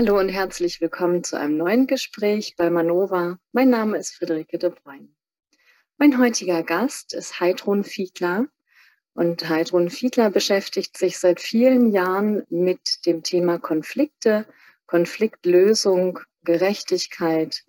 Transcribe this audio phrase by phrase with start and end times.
[0.00, 3.38] Hallo und herzlich willkommen zu einem neuen Gespräch bei Manova.
[3.52, 5.10] Mein Name ist Friederike de Bruyne.
[5.98, 8.46] Mein heutiger Gast ist Heidrun Fiedler.
[9.12, 14.46] Und Heidrun Fiedler beschäftigt sich seit vielen Jahren mit dem Thema Konflikte,
[14.86, 17.62] Konfliktlösung, Gerechtigkeit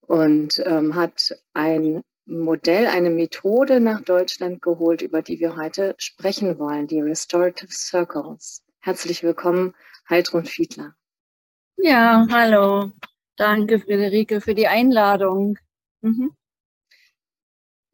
[0.00, 6.58] und ähm, hat ein Modell, eine Methode nach Deutschland geholt, über die wir heute sprechen
[6.58, 8.62] wollen, die Restorative Circles.
[8.80, 9.74] Herzlich willkommen,
[10.08, 10.96] Heidrun Fiedler.
[11.78, 12.92] Ja, hallo.
[13.36, 15.58] Danke, Friederike, für die Einladung.
[16.00, 16.32] Mhm.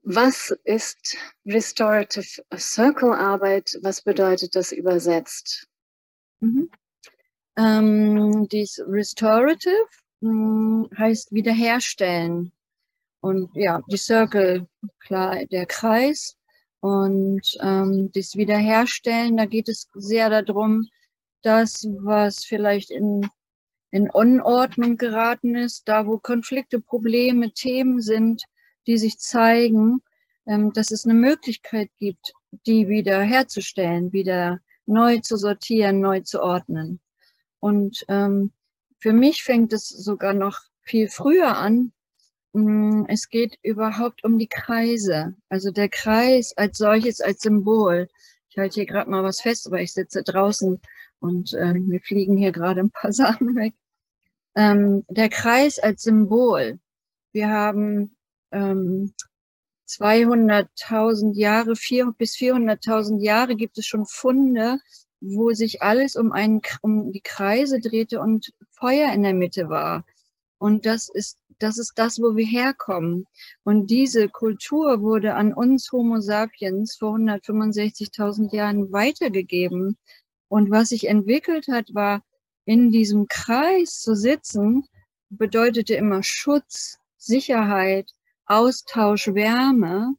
[0.02, 3.78] Was ist Restorative Circle Arbeit?
[3.82, 5.68] Was bedeutet das übersetzt?
[6.40, 6.70] Mhm.
[7.56, 9.86] Ähm, dies Restorative
[10.20, 12.52] mh, hm, heißt wiederherstellen.
[13.20, 14.68] Und ja, die Circle,
[15.00, 16.36] klar, der Kreis.
[16.80, 20.88] Und ähm, das Wiederherstellen, da geht es sehr darum,
[21.42, 23.28] das, was vielleicht in,
[23.92, 28.42] in Unordnung geraten ist, da wo Konflikte, Probleme, Themen sind,
[28.86, 30.00] die sich zeigen,
[30.46, 32.32] ähm, dass es eine Möglichkeit gibt,
[32.66, 37.00] die wieder herzustellen, wieder neu zu sortieren, neu zu ordnen.
[37.60, 38.52] Und ähm,
[38.98, 41.92] für mich fängt es sogar noch viel früher an.
[42.54, 45.34] Mm, es geht überhaupt um die Kreise.
[45.50, 48.08] Also der Kreis als solches, als Symbol.
[48.48, 50.80] Ich halte hier gerade mal was fest, aber ich sitze draußen
[51.20, 53.74] und äh, mir fliegen hier gerade ein paar Sachen weg.
[54.54, 56.78] Ähm, der Kreis als Symbol.
[57.32, 58.16] Wir haben
[58.50, 59.14] ähm,
[59.88, 64.78] 200.000 Jahre, vier, bis 400.000 Jahre gibt es schon Funde,
[65.20, 70.04] wo sich alles um, einen, um die Kreise drehte und Feuer in der Mitte war.
[70.58, 73.26] Und das ist, das ist das, wo wir herkommen.
[73.64, 79.96] Und diese Kultur wurde an uns Homo sapiens vor 165.000 Jahren weitergegeben.
[80.48, 82.22] Und was sich entwickelt hat, war,
[82.64, 84.84] in diesem Kreis zu sitzen,
[85.30, 88.10] bedeutete immer Schutz, Sicherheit,
[88.46, 90.14] Austausch, Wärme.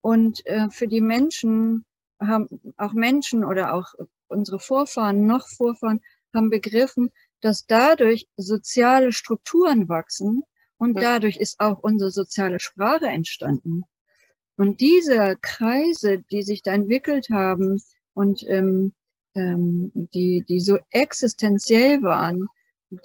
[0.00, 1.84] Und äh, für die Menschen
[2.20, 3.94] haben auch Menschen oder auch
[4.28, 6.00] unsere Vorfahren, noch Vorfahren,
[6.34, 10.42] haben begriffen, dass dadurch soziale Strukturen wachsen
[10.76, 13.84] und dadurch ist auch unsere soziale Sprache entstanden.
[14.56, 17.80] Und diese Kreise, die sich da entwickelt haben
[18.14, 18.92] und ähm,
[19.38, 22.48] ähm, die, die so existenziell waren,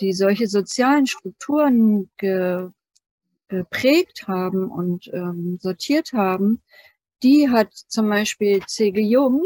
[0.02, 2.70] die solche sozialen Strukturen ge,
[3.48, 6.62] geprägt haben und ähm, sortiert haben,
[7.22, 9.02] die hat zum Beispiel C.G.
[9.02, 9.44] Jung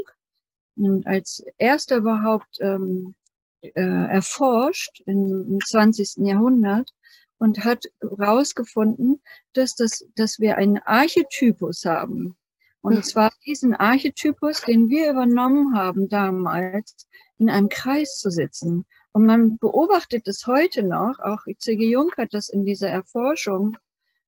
[1.06, 3.16] als erster überhaupt ähm,
[3.62, 6.26] äh, erforscht im, im 20.
[6.26, 6.94] Jahrhundert
[7.40, 9.22] und hat herausgefunden,
[9.54, 12.38] dass, das, dass wir einen Archetypus haben.
[12.82, 17.08] Und zwar diesen Archetypus, den wir übernommen haben damals,
[17.38, 18.86] in einem Kreis zu sitzen.
[19.12, 21.90] Und man beobachtet es heute noch, auch C.G.
[21.90, 23.78] Jung hat das in dieser Erforschung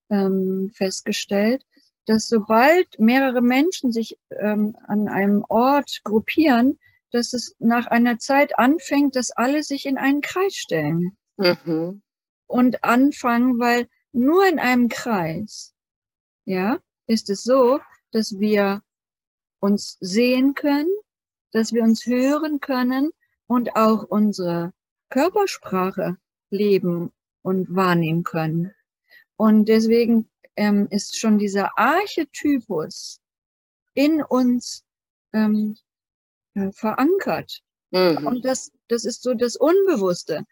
[0.10, 1.64] ähm, festgestellt,
[2.06, 6.80] dass sobald mehrere Menschen sich ähm, an einem Ort gruppieren,
[7.12, 11.18] dass es nach einer Zeit anfängt, dass alle sich in einen Kreis stellen.
[11.38, 12.02] Mhm.
[12.48, 15.76] Und anfangen, weil nur in einem Kreis,
[16.46, 17.80] ja, ist es so,
[18.12, 18.82] dass wir
[19.60, 20.90] uns sehen können,
[21.52, 23.12] dass wir uns hören können
[23.48, 24.74] und auch unsere
[25.10, 26.18] Körpersprache
[26.50, 27.12] leben
[27.42, 28.74] und wahrnehmen können.
[29.36, 33.22] Und deswegen ähm, ist schon dieser Archetypus
[33.94, 34.84] in uns
[35.34, 35.78] ähm,
[36.54, 37.62] äh, verankert.
[37.92, 38.28] Mhm.
[38.28, 40.46] Und das, das ist so das Unbewusste.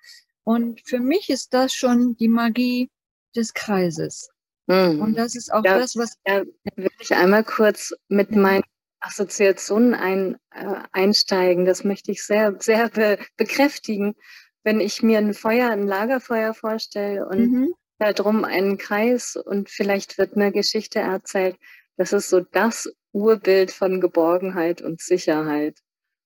[0.43, 2.89] Und für mich ist das schon die Magie
[3.35, 4.29] des Kreises.
[4.67, 5.01] Mhm.
[5.01, 6.17] Und das ist auch ja, das, was.
[6.25, 6.43] Ja,
[6.75, 8.63] will ich einmal kurz mit meinen
[8.99, 11.65] Assoziationen ein, äh, einsteigen.
[11.65, 14.15] Das möchte ich sehr, sehr be bekräftigen.
[14.63, 19.69] Wenn ich mir ein Feuer, ein Lagerfeuer vorstelle und mhm da drum einen Kreis und
[19.69, 21.57] vielleicht wird eine Geschichte erzählt.
[21.97, 25.79] Das ist so das Urbild von Geborgenheit und Sicherheit.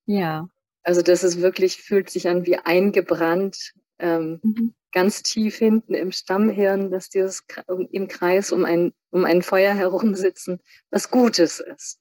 [0.06, 0.50] Ja.
[0.84, 4.74] Also das ist wirklich, fühlt sich an wie eingebrannt, ähm, mhm.
[4.92, 7.44] Ganz tief hinten im Stammhirn, dass dieses
[7.92, 10.60] im Kreis um ein, um ein Feuer herum sitzen,
[10.90, 12.00] was Gutes ist,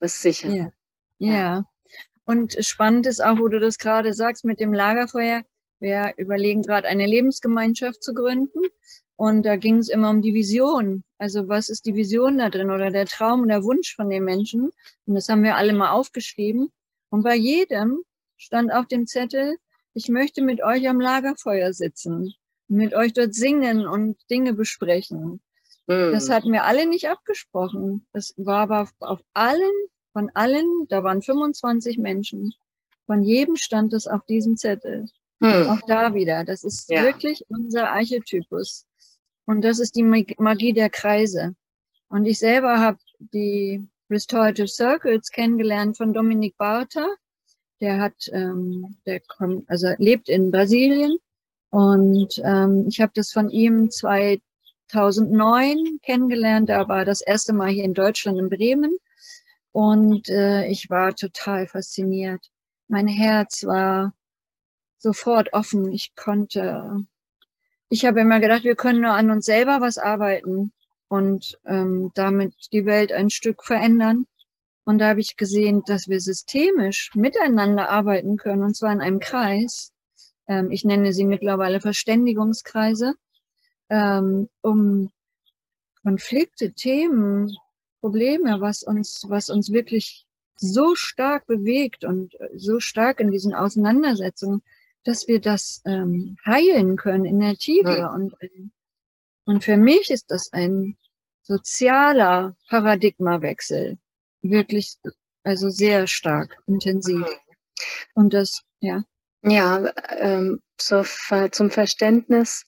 [0.00, 0.48] was sicher.
[0.48, 0.72] Ja.
[1.18, 1.64] ja.
[2.24, 5.42] Und spannend ist auch, wo du das gerade sagst mit dem Lagerfeuer.
[5.80, 8.60] Wir überlegen gerade eine Lebensgemeinschaft zu gründen.
[9.16, 11.02] Und da ging es immer um die Vision.
[11.18, 14.24] Also was ist die Vision da drin oder der Traum und der Wunsch von den
[14.24, 14.70] Menschen?
[15.06, 16.70] Und das haben wir alle mal aufgeschrieben.
[17.10, 17.98] Und bei jedem
[18.36, 19.56] stand auf dem Zettel,
[19.98, 22.32] ich möchte mit euch am Lagerfeuer sitzen,
[22.68, 25.40] mit euch dort singen und Dinge besprechen.
[25.88, 26.12] Mhm.
[26.12, 28.06] Das hatten wir alle nicht abgesprochen.
[28.12, 29.74] Das war aber auf allen,
[30.12, 32.54] von allen, da waren 25 Menschen,
[33.06, 35.06] von jedem stand es auf diesem Zettel.
[35.42, 35.68] Hm.
[35.68, 36.44] Auch da wieder.
[36.44, 37.02] Das ist ja.
[37.02, 38.86] wirklich unser Archetypus.
[39.46, 41.54] Und das ist die Magie der Kreise.
[42.08, 47.08] Und ich selber habe die Restorative Circles kennengelernt von Dominik Barter.
[47.80, 51.18] Der hat, ähm, der kommt, also lebt in Brasilien.
[51.70, 56.70] Und ähm, ich habe das von ihm 2009 kennengelernt.
[56.70, 58.98] Da war das erste Mal hier in Deutschland in Bremen.
[59.72, 62.50] Und äh, ich war total fasziniert.
[62.88, 64.14] Mein Herz war
[64.98, 65.92] sofort offen.
[65.92, 67.04] Ich konnte,
[67.88, 70.72] ich habe immer gedacht, wir können nur an uns selber was arbeiten
[71.08, 74.26] und ähm, damit die Welt ein Stück verändern.
[74.88, 79.20] Und da habe ich gesehen, dass wir systemisch miteinander arbeiten können, und zwar in einem
[79.20, 79.92] Kreis.
[80.46, 83.12] Ähm, ich nenne sie mittlerweile Verständigungskreise,
[83.90, 85.10] ähm, um
[86.02, 87.54] Konflikte, Themen,
[88.00, 90.24] Probleme, was uns, was uns wirklich
[90.56, 94.62] so stark bewegt und so stark in diesen Auseinandersetzungen,
[95.04, 97.98] dass wir das ähm, heilen können in der Tiefe.
[97.98, 98.14] Ja.
[98.14, 98.34] Und,
[99.44, 100.96] und für mich ist das ein
[101.42, 103.98] sozialer Paradigmawechsel.
[104.42, 104.96] Wirklich,
[105.42, 107.26] also sehr stark, intensiv.
[108.14, 109.04] Und das, ja.
[109.42, 111.04] Ja, ähm, so,
[111.50, 112.64] zum Verständnis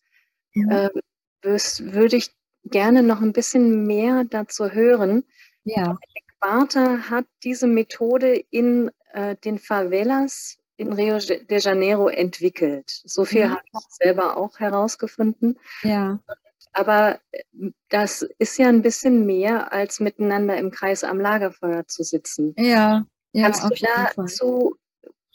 [0.55, 0.71] mhm.
[0.71, 0.91] äh,
[1.43, 2.31] würde ich
[2.65, 5.25] gerne noch ein bisschen mehr dazu hören.
[5.65, 5.97] Ja.
[6.41, 13.03] Barter hat diese Methode in äh, den Favelas in Rio de Janeiro entwickelt.
[13.05, 13.51] So viel mhm.
[13.51, 15.59] habe ich selber auch herausgefunden.
[15.83, 16.19] Ja.
[16.73, 22.03] Aber äh, das ist ja ein bisschen mehr, als miteinander im Kreis am Lagerfeuer zu
[22.03, 22.55] sitzen.
[22.57, 23.87] Ja, ja Kannst du
[24.17, 24.77] dazu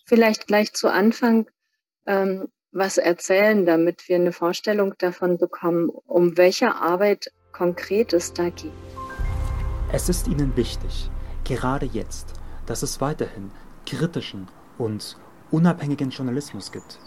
[0.06, 1.48] vielleicht gleich zu Anfang
[2.06, 8.50] ähm, was erzählen, damit wir eine Vorstellung davon bekommen, um welche Arbeit konkret es da
[8.50, 8.72] geht?
[9.92, 11.10] Es ist Ihnen wichtig,
[11.46, 12.34] gerade jetzt,
[12.66, 13.52] dass es weiterhin
[13.86, 15.18] kritischen und
[15.52, 17.00] unabhängigen Journalismus gibt.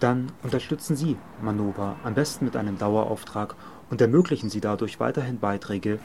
[0.00, 3.56] Dann unterstützen Sie Manova am besten mit einem Dauerauftrag
[3.90, 5.98] und ermöglichen Sie dadurch weiterhin Beiträge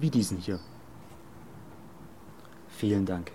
[0.00, 0.60] wie diesen hier.
[2.68, 3.32] Vielen Dank.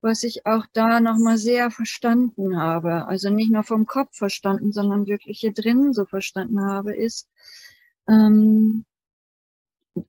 [0.00, 5.06] Was ich auch da nochmal sehr verstanden habe, also nicht nur vom Kopf verstanden, sondern
[5.06, 7.28] wirklich hier drin so verstanden habe, ist,
[8.06, 8.84] ähm,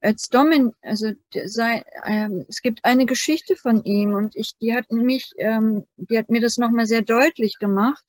[0.01, 1.11] als Domin, also
[1.45, 6.19] sei, ähm, es gibt eine Geschichte von ihm und ich, die hat mich, ähm, die
[6.19, 8.05] hat mir das nochmal sehr deutlich gemacht.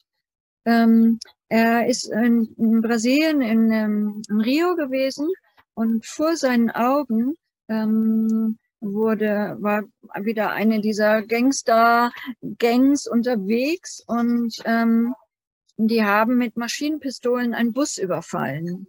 [0.70, 1.18] Ähm,
[1.48, 5.28] er ist in, in Brasilien, in, ähm, in, Rio gewesen
[5.74, 7.34] und vor seinen Augen
[7.68, 9.82] ähm, wurde, war
[10.22, 15.14] wieder eine dieser Gangster-Gangs unterwegs und ähm,
[15.76, 18.86] die haben mit Maschinenpistolen einen Bus überfallen.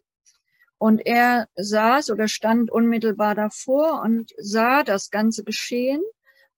[0.77, 6.01] Und er saß oder stand unmittelbar davor und sah das ganze Geschehen.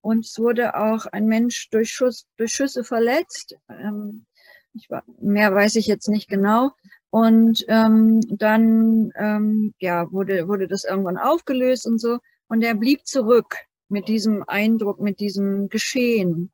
[0.01, 3.55] Und es wurde auch ein Mensch durch, Schuss, durch Schüsse verletzt.
[3.69, 4.25] Ähm,
[4.73, 6.71] ich war, mehr weiß ich jetzt nicht genau.
[7.09, 12.19] Und ähm, dann ähm, ja, wurde, wurde das irgendwann aufgelöst und so.
[12.47, 13.55] Und er blieb zurück
[13.87, 16.51] mit diesem Eindruck, mit diesem Geschehen.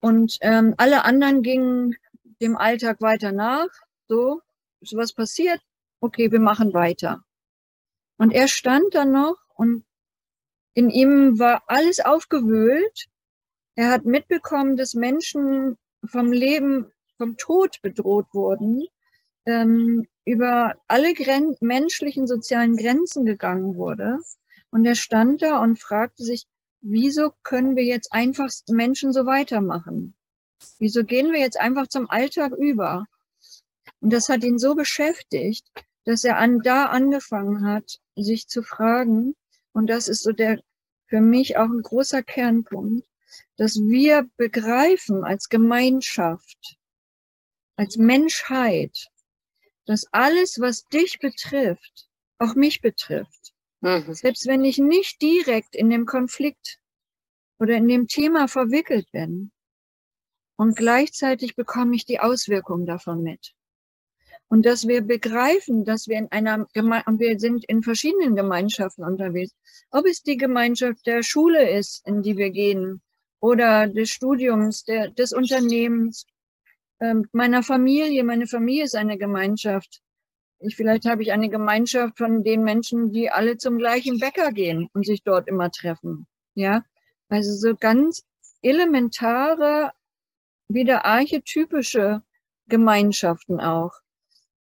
[0.00, 1.96] Und ähm, alle anderen gingen
[2.40, 3.68] dem Alltag weiter nach.
[4.06, 4.40] So,
[4.80, 5.60] ist was passiert,
[6.00, 7.24] okay, wir machen weiter.
[8.18, 9.84] Und er stand dann noch und
[10.74, 13.06] in ihm war alles aufgewühlt.
[13.76, 15.76] Er hat mitbekommen, dass Menschen
[16.08, 18.86] vom Leben, vom Tod bedroht wurden,
[19.46, 24.18] ähm, über alle Gren menschlichen sozialen Grenzen gegangen wurde.
[24.70, 26.46] Und er stand da und fragte sich,
[26.80, 30.14] wieso können wir jetzt einfach Menschen so weitermachen?
[30.78, 33.06] Wieso gehen wir jetzt einfach zum Alltag über?
[34.00, 35.66] Und das hat ihn so beschäftigt,
[36.04, 39.34] dass er an, da angefangen hat, sich zu fragen,
[39.72, 40.60] und das ist so der,
[41.06, 43.06] für mich auch ein großer Kernpunkt,
[43.56, 46.76] dass wir begreifen als Gemeinschaft,
[47.76, 49.08] als Menschheit,
[49.86, 53.52] dass alles, was dich betrifft, auch mich betrifft.
[53.80, 54.14] Mhm.
[54.14, 56.78] Selbst wenn ich nicht direkt in dem Konflikt
[57.58, 59.52] oder in dem Thema verwickelt bin.
[60.56, 63.54] Und gleichzeitig bekomme ich die Auswirkungen davon mit
[64.48, 69.52] und dass wir begreifen, dass wir in einer Geme wir sind in verschiedenen Gemeinschaften unterwegs.
[69.90, 73.02] Ob es die Gemeinschaft der Schule ist, in die wir gehen,
[73.44, 76.26] oder des Studiums, der, des Unternehmens,
[76.98, 78.24] ähm, meiner Familie.
[78.24, 80.00] Meine Familie ist eine Gemeinschaft.
[80.60, 84.88] Ich, vielleicht habe ich eine Gemeinschaft von den Menschen, die alle zum gleichen Bäcker gehen
[84.94, 86.26] und sich dort immer treffen.
[86.54, 86.84] Ja,
[87.28, 88.24] also so ganz
[88.62, 89.92] elementare,
[90.68, 92.22] wieder archetypische
[92.68, 93.92] Gemeinschaften auch.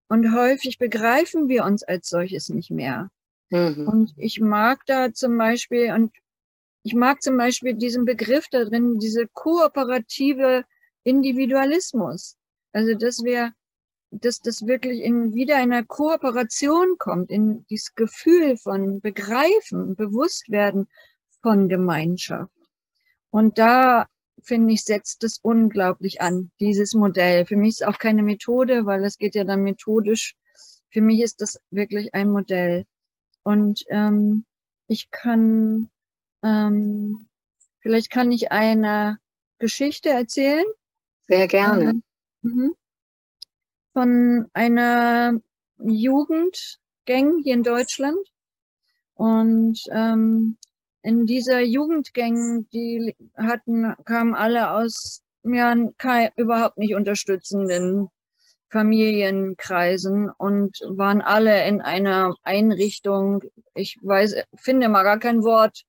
[0.09, 3.11] Und häufig begreifen wir uns als solches nicht mehr.
[3.51, 3.89] Mhm.
[3.89, 6.13] Und ich mag da zum Beispiel, und
[6.89, 10.65] ich mag zum Beispiel diesen Begriff da drin, diese kooperative
[11.03, 12.39] Individualismus.
[12.73, 13.53] Also, dass wir,
[14.11, 20.89] dass das wirklich in wieder einer Kooperation kommt, in dieses Gefühl von Begreifen, Bewusstwerden
[21.43, 22.51] von Gemeinschaft.
[23.29, 24.07] Und da
[24.43, 27.45] finde ich, setzt es unglaublich an, dieses Modell.
[27.45, 30.37] Für mich ist auch keine Methode, weil es geht ja dann methodisch.
[30.89, 32.87] Für mich ist das wirklich ein Modell.
[33.43, 34.47] Und ähm,
[34.87, 35.91] ich kann,
[36.43, 37.29] ähm,
[37.81, 39.19] vielleicht kann ich eine
[39.59, 40.65] Geschichte erzählen.
[41.27, 42.01] Sehr gerne.
[42.45, 42.75] Ähm,
[43.93, 45.41] von einer
[45.79, 48.19] Jugendgang hier in Deutschland.
[49.15, 50.57] Und ähm,
[51.03, 58.09] in dieser Jugendgang, die hatten, kamen alle aus ja, kein, überhaupt nicht unterstützenden
[58.71, 63.43] Familienkreisen und waren alle in einer Einrichtung.
[63.75, 65.85] Ich weiß, finde mal gar kein Wort.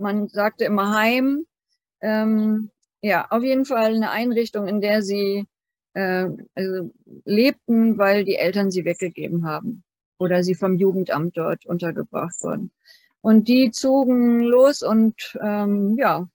[0.00, 1.46] Man sagte immer Heim.
[2.00, 2.70] Ähm,
[3.02, 5.46] ja, auf jeden Fall eine Einrichtung, in der sie
[5.94, 6.92] äh, also
[7.24, 9.84] lebten, weil die Eltern sie weggegeben haben
[10.18, 12.70] oder sie vom Jugendamt dort untergebracht wurden.
[13.22, 16.28] Und die zogen los und ähm, ja,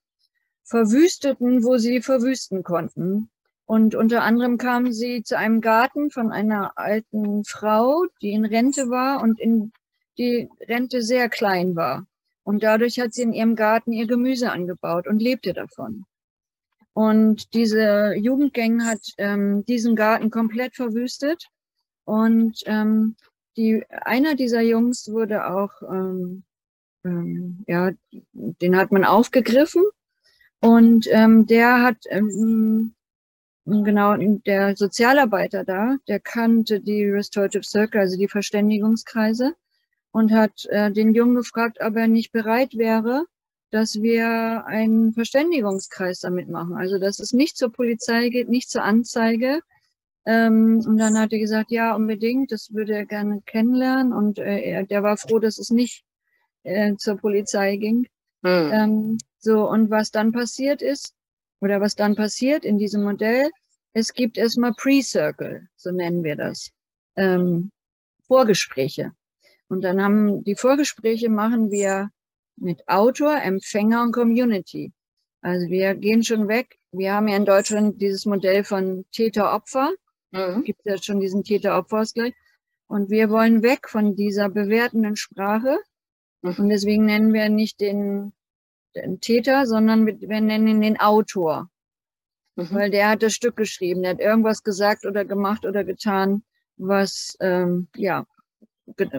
[0.63, 3.29] verwüsteten, wo sie verwüsten konnten.
[3.65, 8.89] Und unter anderem kamen sie zu einem Garten von einer alten Frau, die in Rente
[8.89, 9.71] war und in
[10.17, 12.05] die Rente sehr klein war.
[12.45, 16.05] Und dadurch hat sie in ihrem Garten ihr Gemüse angebaut und lebte davon.
[16.93, 21.49] Und diese Jugendgang hat ähm, diesen Garten komplett verwüstet.
[22.05, 23.17] Und ähm,
[23.57, 26.45] die, einer dieser Jungs wurde auch ähm,
[27.05, 27.91] ähm, ja,
[28.33, 29.83] den hat man aufgegriffen
[30.59, 32.95] und ähm, der hat ähm,
[33.65, 39.55] genau der Sozialarbeiter da, der kannte die Restorative Circle, also die Verständigungskreise
[40.15, 43.25] und hat äh, den Jungen gefragt, ob er nicht bereit wäre,
[43.69, 46.77] dass wir einen Verständigungskreis damit machen.
[46.77, 49.59] Also dass es nicht zur Polizei geht, nicht zur Anzeige.
[50.25, 54.13] Ähm, und dann hat er gesagt, ja, unbedingt, das würde er gerne kennenlernen.
[54.13, 56.05] Und äh, er, der war froh, dass es nicht
[56.63, 58.07] äh, zur Polizei ging.
[58.45, 58.71] Hm.
[58.71, 61.13] Ähm, so, und was dann passiert ist,
[61.59, 63.49] oder was dann passiert in diesem Modell,
[63.91, 66.71] es gibt erstmal Pre-Circle, so nennen wir das,
[67.17, 67.69] ähm,
[68.27, 69.11] Vorgespräche.
[69.67, 72.09] Und dann haben die Vorgespräche machen wir
[72.55, 74.93] mit Autor, Empfänger und Community.
[75.41, 76.77] Also wir gehen schon weg.
[76.91, 79.91] Wir haben ja in Deutschland dieses Modell von Täter-Opfer.
[80.31, 80.63] Mhm.
[80.63, 82.33] Gibt ja schon diesen Täter-Opfer-Ausgleich.
[82.87, 85.79] Und wir wollen weg von dieser bewertenden Sprache
[86.45, 86.55] Mhm.
[86.57, 88.33] Und deswegen nennen wir nicht den,
[88.95, 91.69] den Täter, sondern wir, wir nennen ihn den Autor.
[92.55, 92.69] Mhm.
[92.71, 96.43] Weil der hat das Stück geschrieben, der hat irgendwas gesagt oder gemacht oder getan,
[96.77, 98.25] was, ähm, ja,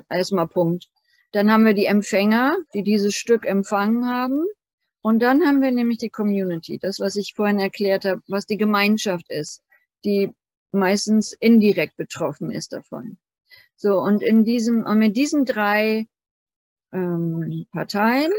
[0.09, 0.89] erstmal Punkt.
[1.33, 4.45] Dann haben wir die Empfänger, die dieses Stück empfangen haben.
[5.03, 8.57] Und dann haben wir nämlich die Community, das, was ich vorhin erklärt habe, was die
[8.57, 9.63] Gemeinschaft ist,
[10.05, 10.33] die
[10.73, 13.19] meistens indirekt betroffen ist davon.
[13.77, 16.07] So, und in diesem, und mit diesen drei
[16.93, 18.33] ähm, Parteien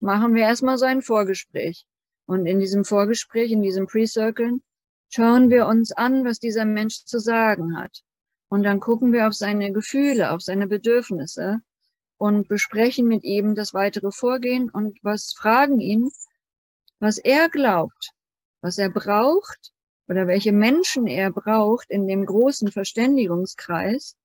[0.00, 1.84] machen wir erstmal so ein Vorgespräch.
[2.26, 4.60] Und in diesem Vorgespräch, in diesem Pre-Circle,
[5.08, 8.02] schauen wir uns an, was dieser Mensch zu sagen hat.
[8.48, 11.60] Und dann gucken wir auf seine Gefühle, auf seine Bedürfnisse
[12.18, 16.10] und besprechen mit ihm das weitere Vorgehen und was fragen ihn,
[17.00, 18.12] was er glaubt,
[18.60, 19.72] was er braucht
[20.08, 24.16] oder welche Menschen er braucht in dem großen Verständigungskreis,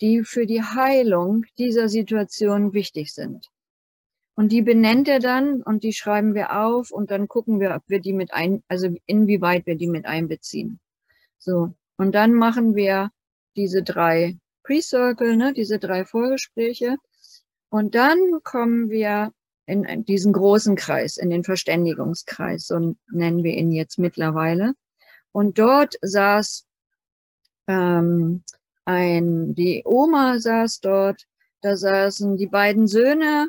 [0.00, 3.48] die für die Heilung dieser Situation wichtig sind.
[4.34, 7.84] Und die benennt er dann und die schreiben wir auf und dann gucken wir, ob
[7.86, 10.80] wir die mit ein, also inwieweit wir die mit einbeziehen.
[11.38, 11.74] So.
[11.96, 13.10] Und dann machen wir
[13.56, 16.96] diese drei Pre-Circle, ne, diese drei Vorgespräche.
[17.70, 19.32] Und dann kommen wir
[19.66, 24.74] in diesen großen Kreis, in den Verständigungskreis, so nennen wir ihn jetzt mittlerweile.
[25.32, 26.66] Und dort saß
[27.66, 28.44] ähm,
[28.84, 31.24] ein, die Oma saß dort,
[31.62, 33.48] da saßen die beiden Söhne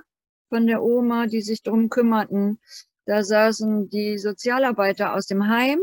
[0.49, 2.59] von der Oma, die sich drum kümmerten,
[3.05, 5.79] da saßen die Sozialarbeiter aus dem Heim,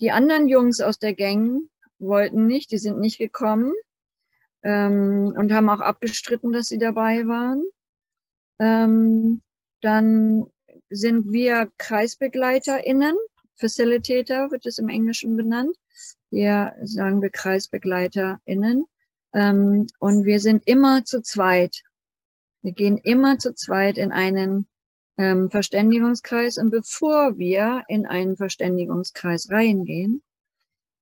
[0.00, 3.72] die anderen Jungs aus der Gang wollten nicht, die sind nicht gekommen
[4.62, 7.64] ähm, und haben auch abgestritten, dass sie dabei waren.
[8.58, 9.42] Ähm,
[9.80, 10.46] dann
[10.90, 13.16] sind wir KreisbegleiterInnen,
[13.58, 15.76] Facilitator wird es im Englischen benannt.
[16.30, 18.86] Hier sagen wir KreisbegleiterInnen.
[19.34, 21.82] Ähm, und wir sind immer zu zweit.
[22.62, 24.68] Wir gehen immer zu zweit in einen
[25.18, 26.58] ähm, Verständigungskreis.
[26.58, 30.22] Und bevor wir in einen Verständigungskreis reingehen,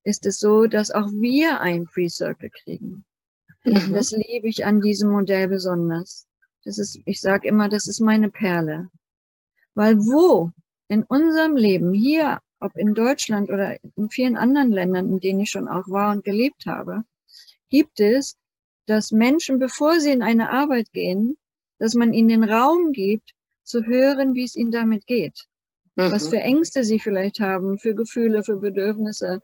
[0.07, 3.03] ist es so, dass auch wir ein Pre-Circle kriegen.
[3.65, 3.93] Mhm.
[3.93, 6.27] Das liebe ich an diesem Modell besonders.
[6.63, 8.89] Das ist, ich sage immer, das ist meine Perle.
[9.75, 10.51] Weil wo
[10.87, 15.51] in unserem Leben hier ob in Deutschland oder in vielen anderen Ländern, in denen ich
[15.51, 17.03] schon auch war und gelebt habe,
[17.69, 18.37] gibt es,
[18.87, 21.37] dass Menschen, bevor sie in eine Arbeit gehen,
[21.79, 23.33] dass man ihnen den Raum gibt,
[23.63, 25.45] zu hören, wie es ihnen damit geht.
[25.97, 26.11] Mhm.
[26.11, 29.41] Was für Ängste sie vielleicht haben, für Gefühle, für Bedürfnisse,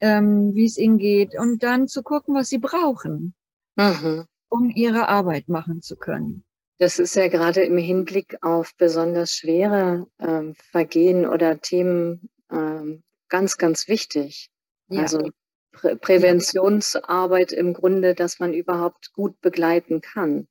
[0.00, 1.38] ähm, wie es ihnen geht.
[1.38, 3.34] Und dann zu gucken, was sie brauchen,
[3.76, 4.24] mhm.
[4.48, 6.44] um ihre Arbeit machen zu können.
[6.78, 13.58] Das ist ja gerade im Hinblick auf besonders schwere ähm, Vergehen oder Themen ähm, ganz,
[13.58, 14.50] ganz wichtig.
[14.88, 15.02] Ja.
[15.02, 15.30] Also
[15.72, 20.48] Prä Präventionsarbeit im Grunde, dass man überhaupt gut begleiten kann.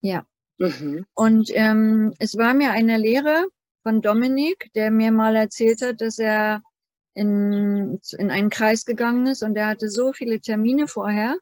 [0.00, 0.26] Ja.
[0.58, 1.06] Mhm.
[1.14, 3.46] Und ähm, es war mir eine Lehre
[3.82, 6.62] von Dominik, der mir mal erzählt hat, dass er
[7.14, 11.36] in, in einen Kreis gegangen ist und er hatte so viele Termine vorher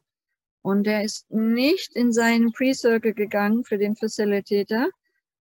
[0.61, 4.89] und er ist nicht in seinen Pre-Circle gegangen für den Facilitator.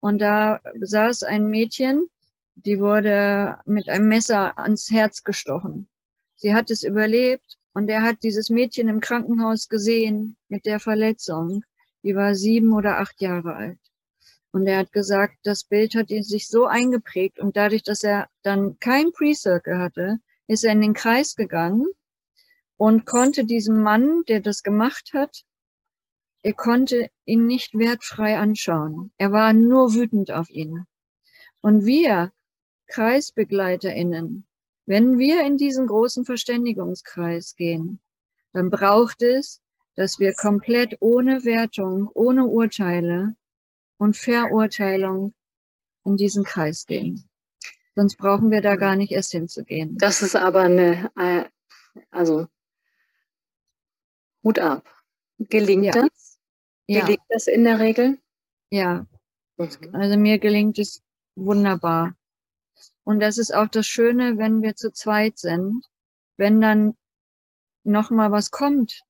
[0.00, 2.08] Und da saß ein Mädchen,
[2.54, 5.88] die wurde mit einem Messer ans Herz gestochen.
[6.36, 11.64] Sie hat es überlebt und er hat dieses Mädchen im Krankenhaus gesehen mit der Verletzung.
[12.04, 13.78] Die war sieben oder acht Jahre alt.
[14.58, 18.28] Und er hat gesagt, das Bild hat ihn sich so eingeprägt und dadurch, dass er
[18.42, 21.86] dann kein Pre-Circle hatte, ist er in den Kreis gegangen
[22.76, 25.44] und konnte diesem Mann, der das gemacht hat,
[26.42, 29.12] er konnte ihn nicht wertfrei anschauen.
[29.16, 30.86] Er war nur wütend auf ihn.
[31.60, 32.32] Und wir
[32.88, 34.44] KreisbegleiterInnen,
[34.86, 38.00] wenn wir in diesen großen Verständigungskreis gehen,
[38.52, 39.62] dann braucht es,
[39.94, 43.36] dass wir komplett ohne Wertung, ohne Urteile
[43.98, 45.34] und Verurteilung
[46.04, 47.28] in diesen Kreis gehen.
[47.94, 49.98] Sonst brauchen wir da gar nicht erst hinzugehen.
[49.98, 51.10] Das ist aber eine,
[52.10, 52.46] also
[54.42, 54.88] Hut ab.
[55.38, 55.92] Gelingt ja.
[55.92, 56.38] das?
[56.86, 57.24] Gelingt ja.
[57.28, 58.18] das in der Regel?
[58.70, 59.06] Ja.
[59.56, 59.68] Mhm.
[59.92, 61.02] Also mir gelingt es
[61.34, 62.14] wunderbar.
[63.04, 65.84] Und das ist auch das Schöne, wenn wir zu zweit sind,
[66.36, 66.96] wenn dann
[67.84, 69.02] noch mal was kommt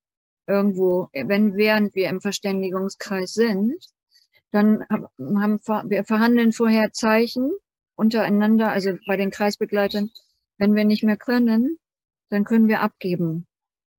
[0.47, 3.85] irgendwo, wenn während wir im Verständigungskreis sind,
[4.51, 7.51] dann haben wir verhandeln vorher Zeichen
[7.97, 10.11] untereinander, also bei den Kreisbegleitern,
[10.59, 11.79] wenn wir nicht mehr können,
[12.31, 13.47] dann können wir abgeben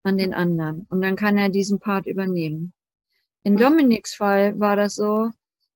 [0.04, 2.74] an den anderen und dann kann er diesen Part übernehmen.
[3.44, 5.30] In Dominiks Fall war das so,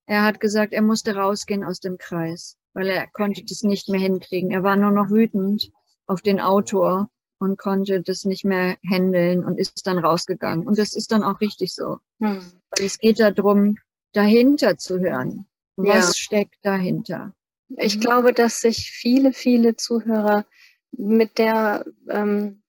[0.05, 3.99] er hat gesagt, er musste rausgehen aus dem Kreis weil er konnte das nicht mehr
[3.99, 4.51] hinkriegen.
[4.51, 5.71] Er war nur noch wütend
[6.07, 7.09] auf den Autor
[7.39, 10.67] und konnte das nicht mehr handeln und ist dann rausgegangen.
[10.67, 11.99] Und das ist dann auch richtig so.
[12.19, 12.41] Hm.
[12.71, 13.77] Weil es geht darum,
[14.13, 15.45] dahinter zu hören.
[15.76, 16.13] Was ja.
[16.13, 17.34] steckt dahinter?
[17.78, 20.45] Ich glaube, dass sich viele, viele Zuhörer
[20.91, 22.62] mit der ähm,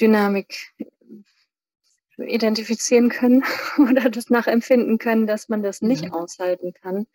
[0.00, 0.72] Dynamik
[2.16, 3.44] identifizieren können
[3.78, 6.12] oder das nachempfinden können, dass man das nicht ja.
[6.12, 7.06] aushalten kann.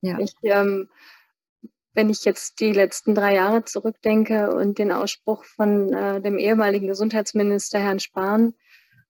[0.00, 0.18] Ja.
[0.18, 0.88] Ich ähm,
[1.94, 6.88] wenn ich jetzt die letzten drei Jahre zurückdenke und den Ausspruch von äh, dem ehemaligen
[6.88, 8.54] Gesundheitsminister Herrn Spahn,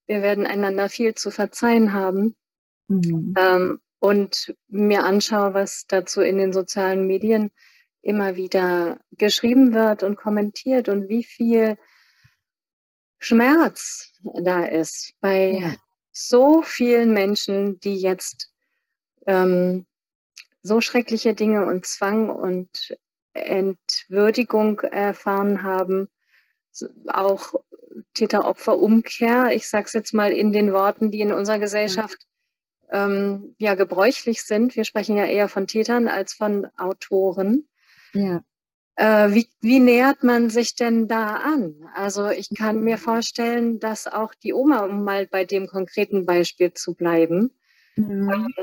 [0.06, 2.36] wir werden einander viel zu verzeihen haben.
[2.88, 3.34] Mhm.
[3.38, 7.50] Ähm, und mir anschaue, was dazu in den sozialen Medien
[8.02, 11.78] immer wieder geschrieben wird und kommentiert und wie viel
[13.18, 15.74] Schmerz da ist bei ja.
[16.12, 18.52] so vielen Menschen, die jetzt
[19.26, 19.86] ähm,
[20.62, 22.94] so schreckliche Dinge und Zwang und
[23.32, 26.08] Entwürdigung erfahren haben,
[27.06, 27.54] auch
[28.14, 29.52] Täter-Opfer-Umkehr.
[29.54, 32.26] Ich sage es jetzt mal in den Worten, die in unserer Gesellschaft
[32.90, 34.76] ähm, ja gebräuchlich sind.
[34.76, 37.68] Wir sprechen ja eher von Tätern als von Autoren.
[38.12, 38.42] Ja.
[38.96, 41.74] Äh, wie, wie nähert man sich denn da an?
[41.94, 46.72] Also ich kann mir vorstellen, dass auch die Oma, um mal bei dem konkreten Beispiel
[46.72, 47.50] zu bleiben,
[47.96, 48.30] mhm.
[48.32, 48.54] Ähm,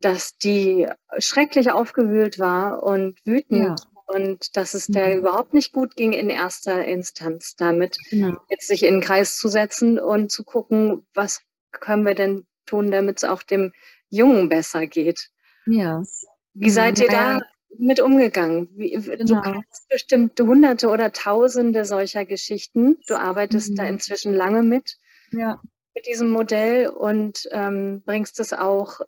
[0.00, 4.14] dass die schrecklich aufgewühlt war und wütend ja.
[4.14, 8.36] und dass es der überhaupt nicht gut ging in erster Instanz damit, ja.
[8.48, 12.90] jetzt sich in den Kreis zu setzen und zu gucken, was können wir denn tun,
[12.90, 13.72] damit es auch dem
[14.10, 15.30] Jungen besser geht.
[15.66, 16.02] Ja.
[16.54, 17.40] Wie seid ihr da
[17.78, 18.68] mit umgegangen?
[18.74, 19.42] Wie, genau.
[19.42, 22.98] Du hast bestimmt hunderte oder tausende solcher Geschichten.
[23.06, 23.76] Du arbeitest mhm.
[23.76, 24.98] da inzwischen lange mit.
[25.30, 25.60] Ja.
[25.94, 29.00] Mit diesem Modell und ähm, bringst es auch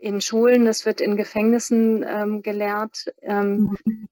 [0.00, 3.12] in Schulen, es wird in Gefängnissen ähm, gelehrt.
[3.22, 4.08] Ähm, mhm.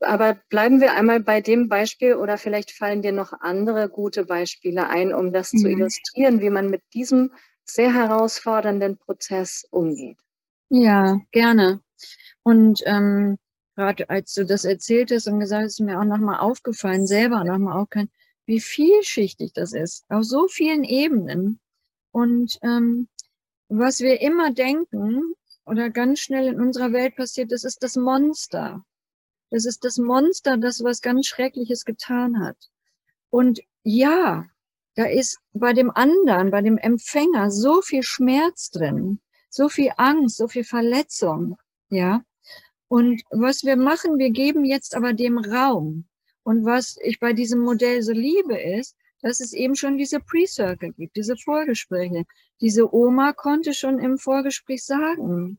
[0.00, 4.88] Aber bleiben wir einmal bei dem Beispiel oder vielleicht fallen dir noch andere gute Beispiele
[4.88, 5.58] ein, um das mhm.
[5.58, 7.30] zu illustrieren, wie man mit diesem
[7.64, 10.18] sehr herausfordernden Prozess umgeht.
[10.68, 11.80] Ja, gerne.
[12.42, 13.38] Und ähm,
[13.76, 17.44] gerade als du das erzählt hast und gesagt hast, ist mir auch nochmal aufgefallen, selber
[17.44, 18.10] nochmal aufgefallen,
[18.46, 21.60] wie vielschichtig das ist, auf so vielen Ebenen.
[22.12, 23.08] Und ähm,
[23.68, 28.84] was wir immer denken oder ganz schnell in unserer Welt passiert, das ist das Monster.
[29.50, 32.56] Das ist das Monster, das was ganz Schreckliches getan hat.
[33.30, 34.46] Und ja,
[34.94, 40.36] da ist bei dem anderen, bei dem Empfänger so viel Schmerz drin, so viel Angst,
[40.36, 41.56] so viel Verletzung,
[41.88, 42.22] ja.
[42.88, 46.06] Und was wir machen, wir geben jetzt aber dem Raum.
[46.44, 50.92] Und was ich bei diesem Modell so liebe, ist, dass es eben schon diese Pre-Circle
[50.92, 52.24] gibt, diese Vorgespräche.
[52.60, 55.58] Diese Oma konnte schon im Vorgespräch sagen,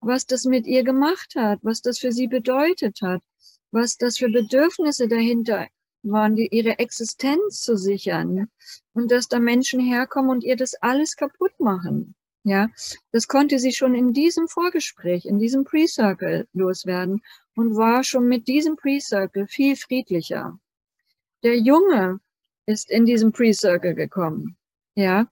[0.00, 3.22] was das mit ihr gemacht hat, was das für sie bedeutet hat,
[3.70, 5.68] was das für Bedürfnisse dahinter
[6.04, 8.48] waren, die, ihre Existenz zu sichern
[8.92, 12.14] und dass da Menschen herkommen und ihr das alles kaputt machen.
[12.46, 12.68] Ja,
[13.10, 17.22] das konnte sie schon in diesem Vorgespräch, in diesem Pre-Circle loswerden
[17.56, 20.58] und war schon mit diesem Pre-Circle viel friedlicher.
[21.42, 22.20] Der Junge
[22.66, 24.58] ist in diesem Pre-Circle gekommen,
[24.94, 25.26] ja,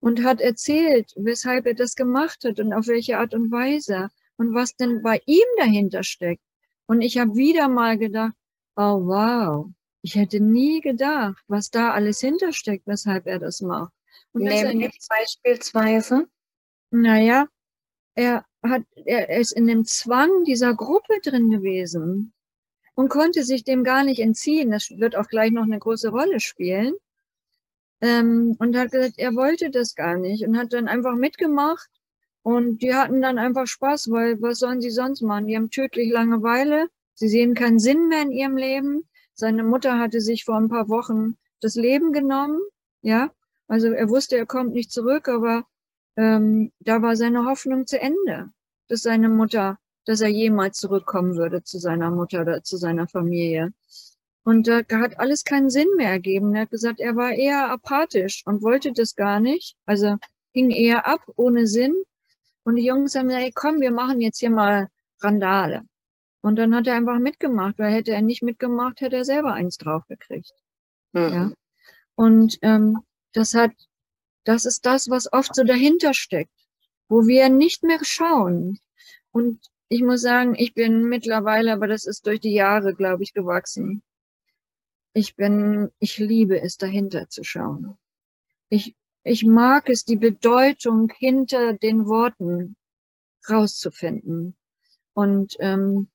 [0.00, 4.54] und hat erzählt, weshalb er das gemacht hat und auf welche Art und Weise und
[4.54, 6.42] was denn bei ihm dahinter steckt.
[6.86, 8.34] Und ich habe wieder mal gedacht,
[8.76, 9.70] oh wow,
[10.04, 13.90] ich hätte nie gedacht, was da alles hintersteckt, weshalb er das macht.
[14.32, 16.26] Und Nämlich beispielsweise?
[16.90, 17.48] Naja,
[18.14, 22.34] er hat, er ist in dem Zwang dieser Gruppe drin gewesen
[22.94, 24.70] und konnte sich dem gar nicht entziehen.
[24.70, 26.92] Das wird auch gleich noch eine große Rolle spielen.
[28.02, 31.88] Ähm, und hat gesagt, er wollte das gar nicht und hat dann einfach mitgemacht.
[32.42, 35.46] Und die hatten dann einfach Spaß, weil was sollen sie sonst machen?
[35.46, 36.88] Die haben tödlich Langeweile.
[37.14, 39.08] Sie sehen keinen Sinn mehr in ihrem Leben.
[39.34, 42.60] Seine Mutter hatte sich vor ein paar Wochen das Leben genommen.
[43.02, 43.30] Ja,
[43.68, 45.64] also er wusste, er kommt nicht zurück, aber
[46.16, 48.50] ähm, da war seine Hoffnung zu Ende,
[48.88, 53.72] dass seine Mutter, dass er jemals zurückkommen würde zu seiner Mutter oder zu seiner Familie.
[54.44, 56.54] Und da hat alles keinen Sinn mehr ergeben.
[56.54, 59.76] Er hat gesagt, er war eher apathisch und wollte das gar nicht.
[59.86, 60.18] Also
[60.52, 61.94] ging eher ab, ohne Sinn.
[62.62, 64.88] Und die Jungs haben gesagt, hey, komm, wir machen jetzt hier mal
[65.20, 65.82] Randale.
[66.44, 69.78] Und dann hat er einfach mitgemacht, weil hätte er nicht mitgemacht, hätte er selber eins
[69.78, 70.52] draufgekriegt.
[71.12, 71.32] Mhm.
[71.32, 71.52] Ja.
[72.16, 72.98] Und ähm,
[73.32, 73.70] das hat,
[74.44, 76.52] das ist das, was oft so dahinter steckt,
[77.08, 78.78] wo wir nicht mehr schauen.
[79.30, 83.32] Und ich muss sagen, ich bin mittlerweile, aber das ist durch die Jahre, glaube ich,
[83.32, 84.02] gewachsen.
[85.14, 87.96] Ich bin, ich liebe es, dahinter zu schauen.
[88.68, 92.76] Ich, ich mag es, die Bedeutung hinter den Worten
[93.48, 94.56] rauszufinden.
[95.14, 96.10] Und ähm,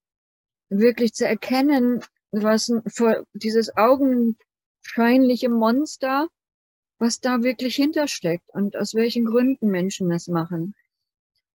[0.69, 2.01] wirklich zu erkennen,
[2.31, 6.27] was vor dieses augenscheinliche Monster,
[6.99, 10.75] was da wirklich hintersteckt und aus welchen Gründen Menschen das machen.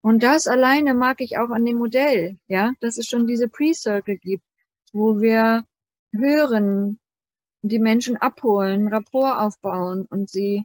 [0.00, 4.18] Und das alleine mag ich auch an dem Modell, ja, dass es schon diese Pre-Circle
[4.18, 4.44] gibt,
[4.92, 5.64] wo wir
[6.12, 6.98] hören,
[7.62, 10.64] die Menschen abholen, Rapport aufbauen und sie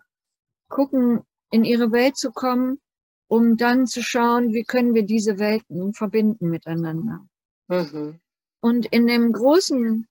[0.67, 2.79] gucken, in ihre Welt zu kommen,
[3.27, 7.25] um dann zu schauen, wie können wir diese Welten verbinden miteinander.
[7.67, 8.19] Mhm.
[8.61, 10.07] Und in dem großen,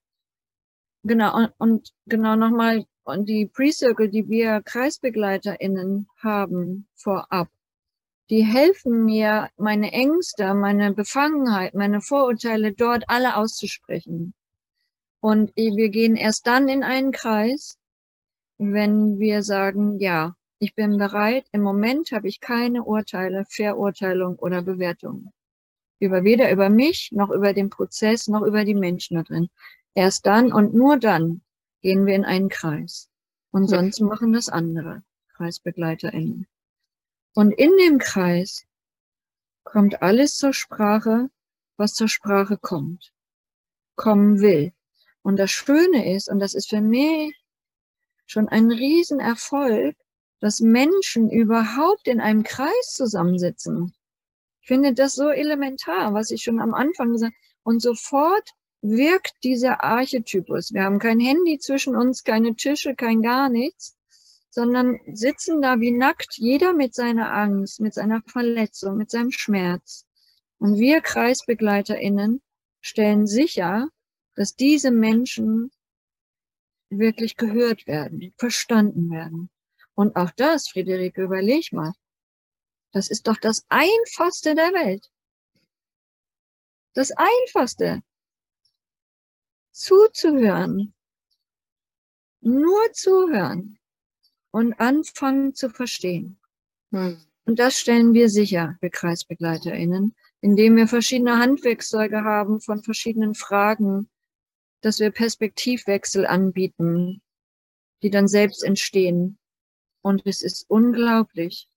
[1.03, 7.49] genau, und genau nochmal, und die Pre-Circle, die wir KreisbegleiterInnen haben vorab,
[8.31, 14.35] die helfen mir, meine Ängste, meine Befangenheit, meine Vorurteile dort alle auszusprechen.
[15.21, 17.79] Und wir gehen erst dann in einen Kreis,
[18.59, 24.63] wenn wir sagen, ja, ich bin bereit, im Moment habe ich keine Urteile, Verurteilung oder
[24.63, 25.33] Bewertung
[26.01, 29.49] über weder über mich, noch über den Prozess, noch über die Menschen da drin.
[29.95, 31.43] Erst dann und nur dann
[31.81, 33.09] gehen wir in einen Kreis.
[33.51, 35.03] Und sonst machen das andere
[35.35, 36.47] KreisbegleiterInnen.
[37.35, 38.65] Und in dem Kreis
[39.65, 41.31] kommt alles zur Sprache,
[41.77, 43.13] was zur Sprache kommt,
[43.97, 44.73] kommen will.
[45.23, 47.35] Und das Schöne ist, und das ist für mich
[48.27, 49.97] schon ein Riesenerfolg,
[50.41, 53.95] dass Menschen überhaupt in einem Kreis zusammensitzen
[54.69, 57.49] finde das so elementar, was ich schon am Anfang gesagt habe.
[57.65, 58.51] Und sofort
[58.83, 60.73] wirkt dieser Archetypus.
[60.73, 63.97] Wir haben kein Handy zwischen uns, keine Tische, kein gar nichts,
[64.51, 70.07] sondern sitzen da wie nackt, jeder mit seiner Angst, mit seiner Verletzung, mit seinem Schmerz.
[70.59, 72.43] Und wir KreisbegleiterInnen
[72.81, 73.89] stellen sicher,
[74.37, 75.71] dass diese Menschen
[76.91, 79.51] wirklich gehört werden, verstanden werden.
[79.95, 81.93] Und auch das, Friederike, überleg mal,
[82.93, 85.11] das ist doch das Einfachste der Welt.
[86.95, 88.03] Das Einfachste.
[89.73, 90.95] Zuzuhören.
[92.41, 93.79] Nur zuhören
[94.51, 96.39] und anfangen zu verstehen.
[96.91, 97.21] Hm.
[97.45, 104.09] Und das stellen wir sicher, wir KreisbegleiterInnen, indem wir verschiedene Handwerkszeuge haben von verschiedenen Fragen,
[104.83, 107.23] dass wir Perspektivwechsel anbieten,
[108.03, 109.39] die dann selbst entstehen.
[110.03, 111.69] Und es ist unglaublich,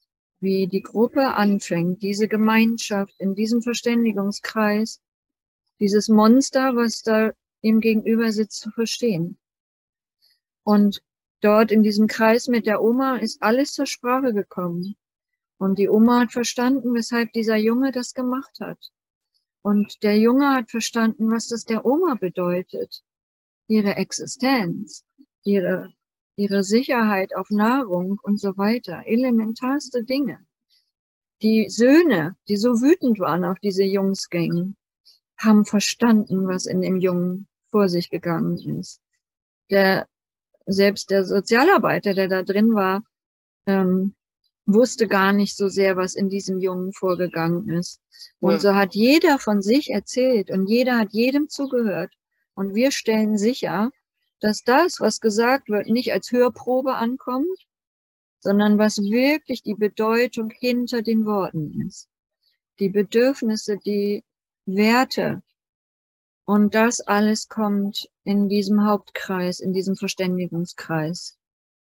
[0.41, 4.99] wie die Gruppe anfängt, diese Gemeinschaft in diesem Verständigungskreis,
[5.79, 9.37] dieses Monster, was da ihm gegenüber sitzt, zu verstehen.
[10.63, 11.01] Und
[11.41, 14.95] dort in diesem Kreis mit der Oma ist alles zur Sprache gekommen.
[15.57, 18.91] Und die Oma hat verstanden, weshalb dieser Junge das gemacht hat.
[19.61, 23.03] Und der Junge hat verstanden, was das der Oma bedeutet.
[23.67, 25.05] Ihre Existenz,
[25.43, 25.93] ihre,
[26.35, 29.03] ihre Sicherheit auf Nahrung und so weiter.
[29.05, 30.39] Elementarste Dinge.
[31.41, 34.73] Die Söhne, die so wütend waren auf diese Jungsgänge,
[35.37, 39.01] haben verstanden, was in dem Jungen vor sich gegangen ist.
[39.69, 40.07] Der,
[40.67, 43.03] selbst der Sozialarbeiter, der da drin war,
[43.65, 44.13] ähm,
[44.65, 47.99] wusste gar nicht so sehr, was in diesem Jungen vorgegangen ist.
[48.39, 48.59] Und ja.
[48.59, 52.13] so hat jeder von sich erzählt und jeder hat jedem zugehört.
[52.53, 53.91] Und wir stellen sicher,
[54.41, 57.67] dass das, was gesagt wird, nicht als Hörprobe ankommt,
[58.39, 62.09] sondern was wirklich die Bedeutung hinter den Worten ist.
[62.79, 64.23] Die Bedürfnisse, die
[64.65, 65.43] Werte.
[66.45, 71.37] Und das alles kommt in diesem Hauptkreis, in diesem Verständigungskreis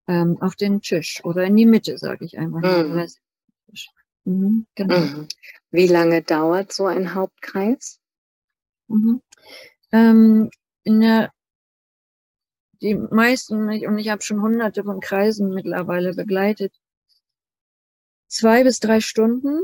[0.07, 2.61] ähm, auf den Tisch oder in die Mitte, sage ich einfach.
[2.61, 3.07] Mhm.
[4.25, 4.99] Mhm, genau.
[4.99, 5.27] Mhm.
[5.71, 7.99] Wie lange dauert so ein Hauptkreis?
[8.87, 9.21] Mhm.
[9.93, 10.49] Ähm,
[10.85, 11.31] der,
[12.81, 16.73] die meisten, und ich habe schon hunderte von Kreisen mittlerweile begleitet,
[18.27, 19.61] zwei bis drei Stunden.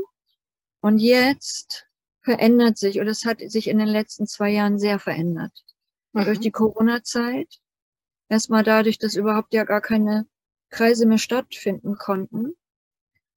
[0.80, 1.86] Und jetzt
[2.20, 5.64] verändert sich, oder es hat sich in den letzten zwei Jahren sehr verändert.
[6.12, 6.42] Durch mhm.
[6.42, 7.60] die Corona-Zeit.
[8.28, 10.26] Erstmal dadurch, dass überhaupt ja gar keine
[10.70, 12.54] Kreise mehr stattfinden konnten,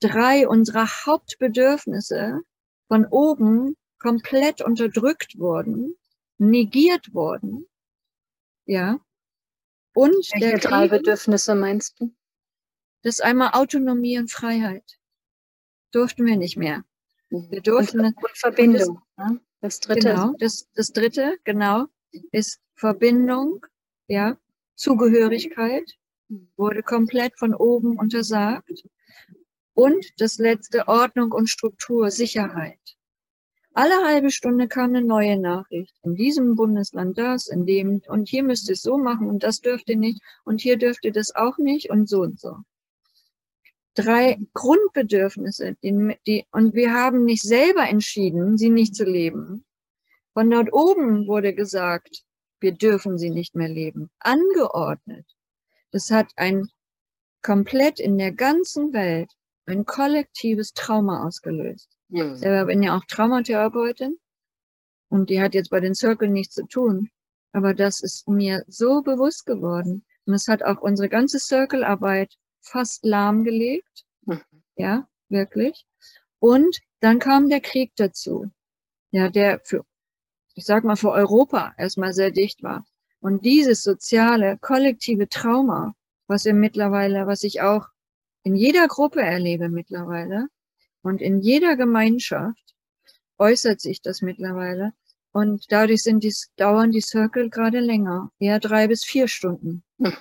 [0.01, 2.41] drei unserer Hauptbedürfnisse
[2.87, 5.95] von oben komplett unterdrückt wurden,
[6.37, 7.67] negiert wurden.
[8.65, 8.99] Ja.
[9.93, 12.13] Und Welche drei Bedürfnisse meinst du?
[13.03, 14.99] Das einmal Autonomie und Freiheit.
[15.91, 16.83] Durften wir nicht mehr.
[17.29, 17.51] Mhm.
[17.51, 19.01] Wir durften und, und Verbindung.
[19.17, 19.39] Das, ne?
[19.59, 20.09] das dritte.
[20.09, 21.87] Genau, das, das dritte, genau,
[22.31, 23.65] ist Verbindung,
[24.07, 24.37] ja,
[24.75, 25.97] Zugehörigkeit
[26.55, 28.83] wurde komplett von oben untersagt.
[29.73, 32.79] Und das letzte Ordnung und Struktur, Sicherheit.
[33.73, 35.95] Alle halbe Stunde kam eine neue Nachricht.
[36.03, 39.61] In diesem Bundesland das, in dem, und hier müsst ihr es so machen und das
[39.61, 42.57] dürft ihr nicht und hier dürft ihr das auch nicht und so und so.
[43.93, 49.65] Drei Grundbedürfnisse, die, die, und wir haben nicht selber entschieden, sie nicht zu leben.
[50.33, 52.23] Von dort oben wurde gesagt,
[52.59, 54.09] wir dürfen sie nicht mehr leben.
[54.19, 55.25] Angeordnet.
[55.91, 56.69] Das hat ein
[57.41, 59.31] komplett in der ganzen Welt
[59.65, 61.90] ein kollektives Trauma ausgelöst.
[62.11, 62.35] Mhm.
[62.35, 64.19] Selber bin ja auch Traumatherapeutin
[65.09, 67.09] und die hat jetzt bei den Circle nichts zu tun.
[67.53, 70.05] Aber das ist mir so bewusst geworden.
[70.25, 74.05] Und es hat auch unsere ganze Circle-Arbeit fast lahmgelegt.
[74.25, 74.41] Mhm.
[74.75, 75.85] Ja, wirklich.
[76.39, 78.51] Und dann kam der Krieg dazu.
[79.11, 79.83] Ja, der für,
[80.55, 82.85] ich sag mal, für Europa erstmal sehr dicht war.
[83.19, 85.93] Und dieses soziale, kollektive Trauma,
[86.27, 87.87] was wir mittlerweile, was ich auch
[88.43, 90.47] in jeder Gruppe erlebe mittlerweile
[91.01, 92.75] und in jeder Gemeinschaft,
[93.37, 94.93] äußert sich das mittlerweile.
[95.31, 99.83] Und dadurch sind die, dauern die Circle gerade länger, eher drei bis vier Stunden.
[99.97, 100.13] Hm.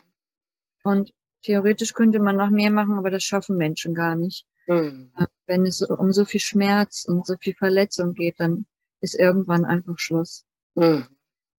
[0.84, 1.12] Und
[1.42, 4.46] theoretisch könnte man noch mehr machen, aber das schaffen Menschen gar nicht.
[4.66, 5.12] Hm.
[5.46, 8.66] Wenn es um so viel Schmerz und so viel Verletzung geht, dann
[9.00, 10.44] ist irgendwann einfach Schluss.
[10.78, 11.06] Hm.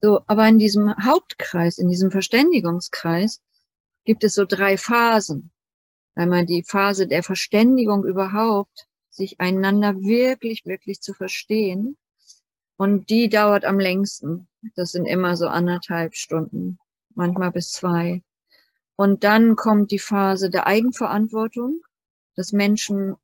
[0.02, 3.42] So, aber in diesem Hauptkreis, in diesem Verständigungskreis,
[4.06, 5.52] gibt es so drei Phasen.
[6.16, 11.97] Einmal die Phase der Verständigung überhaupt, sich einander wirklich, wirklich zu verstehen.
[12.78, 14.47] Und die dauert am längsten.
[14.76, 16.80] Das sind immer so anderthalb Stunden,
[17.13, 18.24] manchmal bis zwei.
[18.95, 21.82] Und dann kommt die Phase der Eigenverantwortung,
[22.36, 23.15] dass Menschen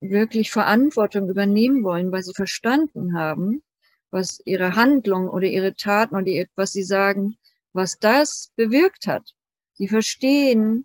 [0.00, 3.62] wirklich Verantwortung übernehmen wollen, weil sie verstanden haben,
[4.10, 7.36] was ihre Handlung oder ihre Taten oder was sie sagen,
[7.72, 9.34] was das bewirkt hat.
[9.74, 10.84] Sie verstehen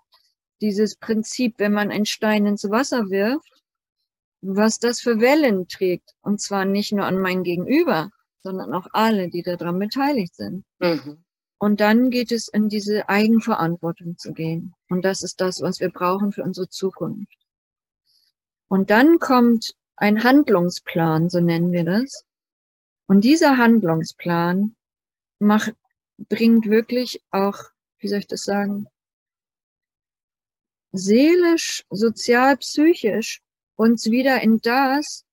[0.62, 3.57] dieses Prinzip, wenn man einen Stein ins Wasser wirft,
[4.48, 6.14] was das für Wellen trägt.
[6.22, 8.10] Und zwar nicht nur an mein Gegenüber,
[8.42, 10.64] sondern auch alle, die daran beteiligt sind.
[10.80, 11.24] Mhm.
[11.60, 14.74] Und dann geht es in diese Eigenverantwortung zu gehen.
[14.90, 17.36] Und das ist das, was wir brauchen für unsere Zukunft.
[18.70, 22.26] Und dann kommt ein Handlungsplan, so nennen wir das.
[23.08, 24.76] Und dieser Handlungsplan
[25.40, 25.74] macht,
[26.30, 27.58] bringt wirklich auch,
[28.00, 28.88] wie soll ich das sagen,
[30.92, 33.42] seelisch, sozial, psychisch
[33.78, 35.24] uns wieder in das,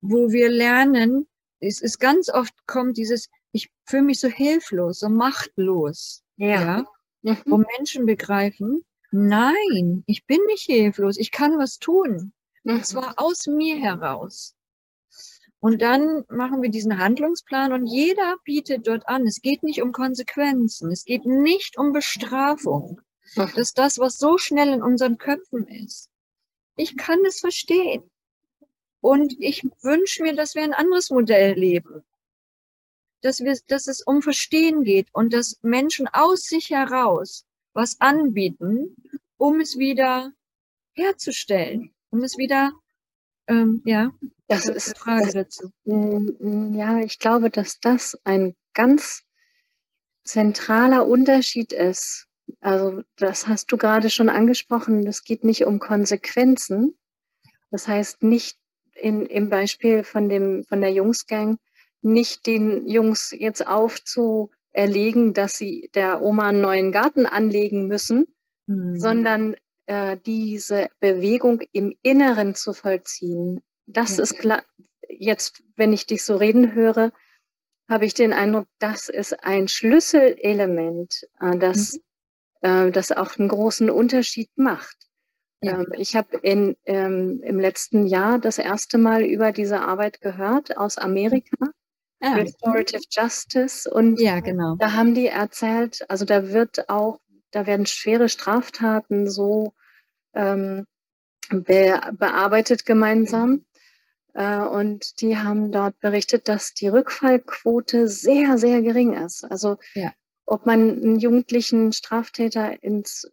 [0.00, 1.26] wo wir lernen,
[1.60, 6.86] es ist ganz oft kommt dieses, ich fühle mich so hilflos, so machtlos, ja, ja
[7.22, 7.42] mhm.
[7.46, 12.32] wo Menschen begreifen, nein, ich bin nicht hilflos, ich kann was tun,
[12.64, 12.76] mhm.
[12.76, 14.54] und zwar aus mir heraus.
[15.60, 19.26] Und dann machen wir diesen Handlungsplan und jeder bietet dort an.
[19.26, 20.92] Es geht nicht um Konsequenzen.
[20.92, 23.00] Es geht nicht um Bestrafung.
[23.34, 26.10] Das ist das, was so schnell in unseren Köpfen ist.
[26.78, 28.08] Ich kann es verstehen.
[29.00, 32.04] Und ich wünsche mir, dass wir ein anderes Modell leben.
[33.20, 38.96] Dass, wir, dass es um Verstehen geht und dass Menschen aus sich heraus was anbieten,
[39.36, 40.32] um es wieder
[40.92, 42.72] herzustellen, um es wieder,
[43.48, 44.12] ähm, ja,
[44.46, 45.72] das ist eine Frage dazu.
[45.84, 49.24] Ja, ich glaube, dass das ein ganz
[50.24, 52.27] zentraler Unterschied ist.
[52.60, 55.06] Also das hast du gerade schon angesprochen.
[55.06, 56.98] Es geht nicht um Konsequenzen.
[57.70, 58.58] Das heißt nicht
[58.94, 61.58] in, im Beispiel von dem von der Jungsgang
[62.02, 68.26] nicht den Jungs jetzt aufzuerlegen, dass sie der Oma einen neuen Garten anlegen müssen,
[68.66, 68.98] mhm.
[68.98, 69.56] sondern
[69.86, 73.62] äh, diese Bewegung im Inneren zu vollziehen.
[73.86, 74.22] Das ja.
[74.22, 74.62] ist klar.
[75.08, 77.12] Jetzt, wenn ich dich so reden höre,
[77.88, 82.00] habe ich den Eindruck, das ist ein Schlüsselelement, äh, das, mhm.
[82.60, 84.96] Äh, das auch einen großen Unterschied macht.
[85.60, 85.80] Ja.
[85.80, 90.76] Ähm, ich habe in, ähm, im letzten Jahr das erste Mal über diese Arbeit gehört
[90.76, 91.56] aus Amerika.
[92.20, 92.34] Ja.
[92.34, 93.88] Restorative Justice.
[93.88, 94.76] Und ja, genau.
[94.76, 97.20] da haben die erzählt, also da wird auch,
[97.52, 99.72] da werden schwere Straftaten so
[100.34, 100.84] ähm,
[101.50, 103.64] be bearbeitet gemeinsam.
[104.34, 109.44] Äh, und die haben dort berichtet, dass die Rückfallquote sehr, sehr gering ist.
[109.44, 110.12] Also ja.
[110.48, 113.30] Ob man einen jugendlichen Straftäter ins,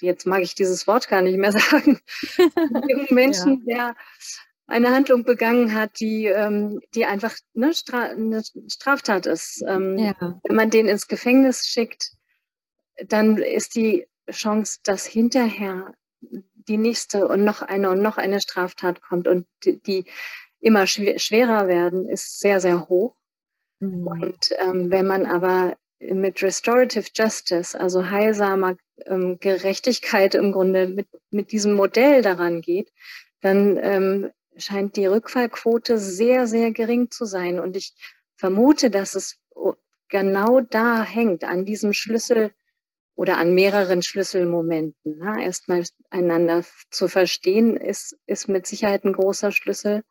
[0.00, 2.00] jetzt mag ich dieses Wort gar nicht mehr sagen,
[2.88, 3.76] jungen Menschen, ja.
[3.76, 3.96] der
[4.66, 9.62] eine Handlung begangen hat, die, ähm, die einfach ne, Stra eine Straftat ist.
[9.68, 10.14] Ähm, ja.
[10.42, 12.12] Wenn man den ins Gefängnis schickt,
[13.06, 19.00] dann ist die Chance, dass hinterher die nächste und noch eine und noch eine Straftat
[19.00, 20.04] kommt und die, die
[20.58, 23.14] immer schwer, schwerer werden, ist sehr, sehr hoch.
[23.78, 24.06] Mhm.
[24.06, 25.76] Und ähm, wenn man aber
[26.10, 32.92] mit Restorative Justice, also heilsamer ähm, Gerechtigkeit im Grunde mit, mit diesem Modell daran geht,
[33.40, 37.60] dann ähm, scheint die Rückfallquote sehr, sehr gering zu sein.
[37.60, 37.94] Und ich
[38.36, 39.38] vermute, dass es
[40.08, 42.52] genau da hängt, an diesem Schlüssel
[43.14, 45.18] oder an mehreren Schlüsselmomenten.
[45.18, 45.44] Ne?
[45.44, 50.02] Erstmal einander zu verstehen, ist, ist mit Sicherheit ein großer Schlüssel,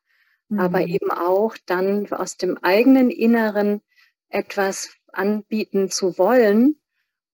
[0.50, 0.60] mhm.
[0.60, 3.82] aber eben auch dann aus dem eigenen Inneren
[4.30, 6.80] etwas anbieten zu wollen,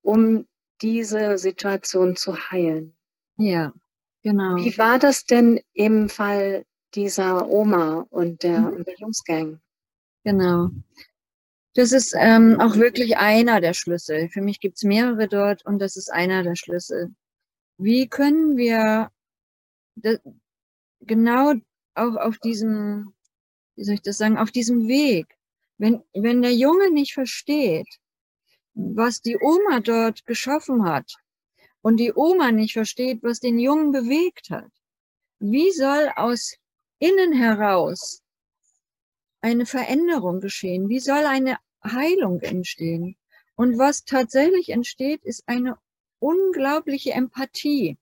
[0.02, 0.48] um
[0.82, 2.96] diese Situation zu heilen.
[3.38, 3.74] Ja,
[4.24, 4.56] genau.
[4.58, 8.84] Wie war das denn im Fall dieser Oma und der mhm.
[8.84, 9.60] Bildungsgang?
[10.24, 10.70] Genau.
[11.74, 14.30] Das ist ähm, auch wirklich einer der Schlüssel.
[14.30, 17.14] Für mich gibt es mehrere dort und das ist einer der Schlüssel.
[17.78, 19.12] Wie können wir
[21.02, 21.54] genau
[21.94, 23.14] auch auf diesem,
[23.76, 25.37] wie soll ich das sagen, auf diesem Weg,
[25.78, 27.88] wenn, wenn der Junge nicht versteht,
[28.74, 31.16] was die Oma dort geschaffen hat
[31.82, 34.72] und die Oma nicht versteht, was den Jungen bewegt hat,
[35.40, 36.56] wie soll aus
[37.00, 38.22] innen heraus
[39.42, 40.90] eine Veränderung geschehen?
[40.90, 43.18] Wie soll eine Heilung entstehen.
[43.56, 45.78] Und was tatsächlich entsteht, ist eine
[46.20, 47.98] unglaubliche Empathie.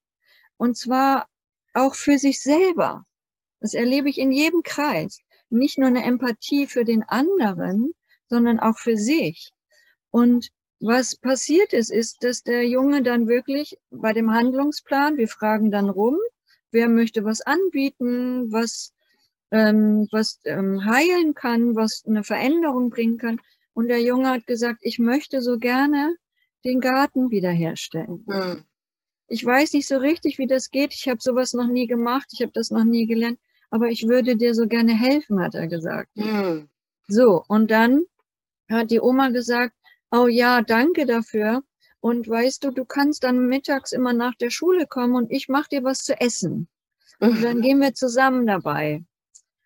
[0.58, 1.28] Und zwar
[1.74, 3.06] auch für sich selber.
[3.60, 5.20] Das erlebe ich in jedem Kreis.
[5.50, 7.94] Nicht nur eine Empathie für den anderen,
[8.28, 9.52] sondern auch für sich.
[10.12, 15.72] Und was passiert ist, ist, dass der Junge dann wirklich bei dem Handlungsplan, wir fragen
[15.72, 16.18] dann rum,
[16.72, 18.94] wer möchte was anbieten, was,
[19.52, 23.40] ähm, was ähm, heilen kann, was eine Veränderung bringen kann.
[23.74, 26.16] Und der Junge hat gesagt, ich möchte so gerne
[26.66, 28.24] den Garten wiederherstellen.
[28.26, 28.64] Mhm.
[29.28, 30.94] Ich weiß nicht so richtig, wie das geht.
[30.94, 32.28] Ich habe sowas noch nie gemacht.
[32.32, 33.40] Ich habe das noch nie gelernt.
[33.76, 36.16] Aber ich würde dir so gerne helfen, hat er gesagt.
[36.16, 36.70] Mhm.
[37.10, 38.06] So, und dann
[38.70, 39.74] hat die Oma gesagt,
[40.12, 41.62] oh ja, danke dafür.
[42.00, 45.68] Und weißt du, du kannst dann mittags immer nach der Schule kommen und ich mache
[45.70, 46.70] dir was zu essen.
[47.20, 49.04] Und dann gehen wir zusammen dabei.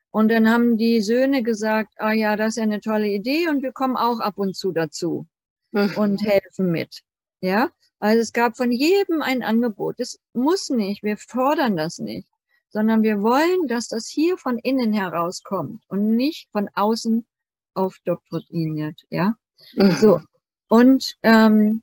[0.10, 3.62] Und dann haben die Söhne gesagt, ah ja, das ist ja eine tolle Idee und
[3.62, 5.28] wir kommen auch ab und zu dazu
[5.72, 7.02] und helfen mit.
[7.42, 10.00] Ja, also es gab von jedem ein Angebot.
[10.00, 12.28] Es muss nicht, wir fordern das nicht,
[12.70, 17.26] sondern wir wollen, dass das hier von innen herauskommt und nicht von außen
[17.74, 19.02] aufdoktriniert.
[19.10, 19.36] Ja,
[19.74, 19.92] mhm.
[19.92, 20.22] so.
[20.68, 21.82] Und ähm,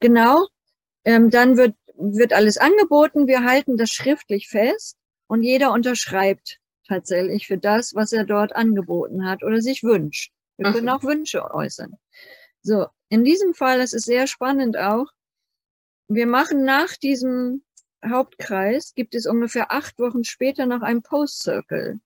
[0.00, 0.46] genau,
[1.04, 3.26] ähm, dann wird, wird alles angeboten.
[3.26, 4.96] Wir halten das schriftlich fest
[5.26, 6.58] und jeder unterschreibt
[6.88, 10.32] tatsächlich für das, was er dort angeboten hat oder sich wünscht.
[10.56, 11.98] Wir können auch Wünsche äußern.
[12.62, 15.06] So, in diesem Fall, das ist sehr spannend auch.
[16.08, 17.62] Wir machen nach diesem
[18.10, 22.00] Hauptkreis, gibt es ungefähr acht Wochen später noch einen Post-Circle.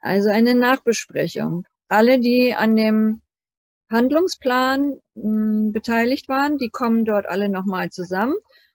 [0.00, 1.66] Also eine Nachbesprechung.
[1.88, 3.22] Alle, die an dem
[3.90, 8.34] Handlungsplan mh, hm, beteiligt waren, die kommen dort alle nochmal zusammen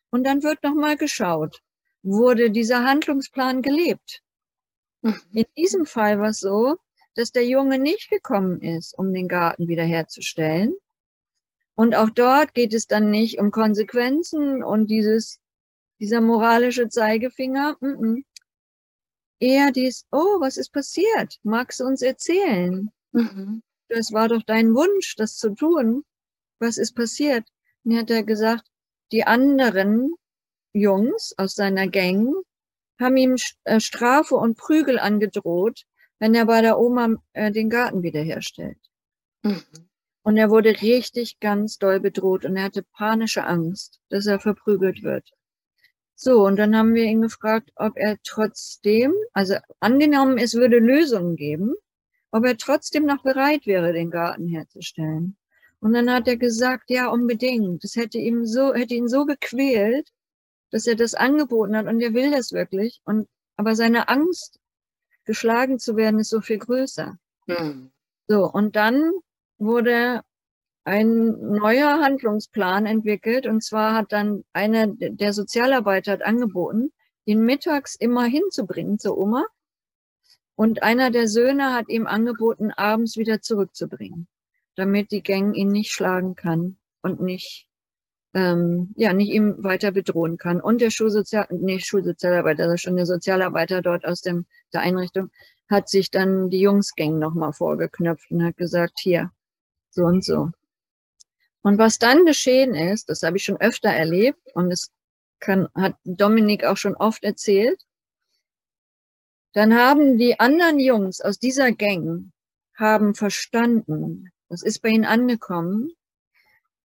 [0.09, 1.61] und dann wird nochmal geschaut,
[2.03, 4.21] wurde dieser Handlungsplan gelebt?
[5.01, 5.21] Mhm.
[5.33, 6.77] In diesem Fall war es so,
[7.15, 10.73] dass der Junge nicht gekommen ist, um den Garten wiederherzustellen.
[11.75, 15.39] Und auch dort geht es dann nicht um Konsequenzen und dieses,
[15.99, 17.77] dieser moralische Zeigefinger.
[17.79, 18.23] Mm -mm.
[19.39, 21.39] Eher dies, oh, was ist passiert?
[21.43, 22.91] Magst du uns erzählen?
[23.13, 23.63] Mhm.
[23.87, 26.03] Das war doch dein Wunsch, das zu tun.
[26.59, 27.45] Was ist passiert?
[27.83, 28.67] Mir hat er gesagt,
[29.11, 30.13] die anderen
[30.73, 32.35] Jungs aus seiner Gang
[32.99, 35.85] haben ihm äh, Strafe und Prügel angedroht,
[36.19, 38.77] wenn er bei der Oma äh, den Garten wiederherstellt.
[39.43, 39.63] Mhm.
[40.21, 45.01] Und er wurde richtig ganz doll bedroht und er hatte panische Angst, dass er verprügelt
[45.01, 45.31] wird.
[46.21, 51.37] So, und dann haben wir ihn gefragt, ob er trotzdem, also angenommen, es würde Lösungen
[51.37, 51.75] geben,
[52.31, 55.37] ob er trotzdem noch bereit wäre, den Garten herzustellen.
[55.79, 57.85] Und dann hat er gesagt, ja, unbedingt.
[57.85, 60.09] Das hätte ihm so, hätte ihn so gequält,
[60.71, 62.99] dass er das angeboten hat und er will das wirklich.
[63.05, 64.59] Und, aber seine Angst,
[65.23, 67.17] geschlagen zu werden, ist so viel größer.
[67.47, 67.91] Hm.
[68.27, 69.13] So, und dann
[69.57, 70.23] wurde
[70.89, 73.45] ein neuer Handlungsplan entwickelt.
[73.45, 76.91] Und zwar hat dann einer der Sozialarbeiter hat angeboten,
[77.25, 79.45] ihn mittags immer hinzubringen zur Oma.
[80.55, 84.27] Und einer der Söhne hat ihm angeboten, abends wieder zurückzubringen,
[84.75, 87.67] damit die Gang ihn nicht schlagen kann und nicht
[88.33, 90.61] ähm, ja, nicht ihm weiter bedrohen kann.
[90.61, 95.31] Und der Schulsozial, nee, Schulsozialarbeiter, also schon der Sozialarbeiter dort aus dem, der Einrichtung,
[95.69, 99.31] hat sich dann die Jungsgang nochmal vorgeknöpft und hat gesagt, hier,
[99.91, 100.51] so und so.
[101.61, 104.91] Und was dann geschehen ist, das habe ich schon öfter erlebt und es
[105.39, 107.81] kann, hat Dominik auch schon oft erzählt,
[109.53, 112.31] dann haben die anderen Jungs aus dieser Gang
[112.75, 115.91] haben verstanden, das ist bei ihnen angekommen,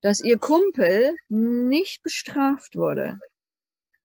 [0.00, 3.18] dass ihr Kumpel nicht bestraft wurde.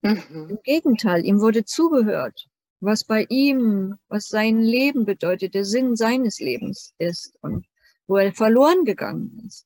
[0.01, 0.47] Mhm.
[0.49, 2.47] Im Gegenteil, ihm wurde zugehört,
[2.79, 7.65] was bei ihm, was sein Leben bedeutet, der Sinn seines Lebens ist und
[8.07, 9.65] wo er verloren gegangen ist.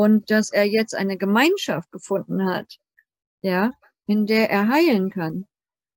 [0.00, 2.78] Und dass er jetzt eine Gemeinschaft gefunden hat,
[3.42, 3.74] ja,
[4.06, 5.46] in der er heilen kann.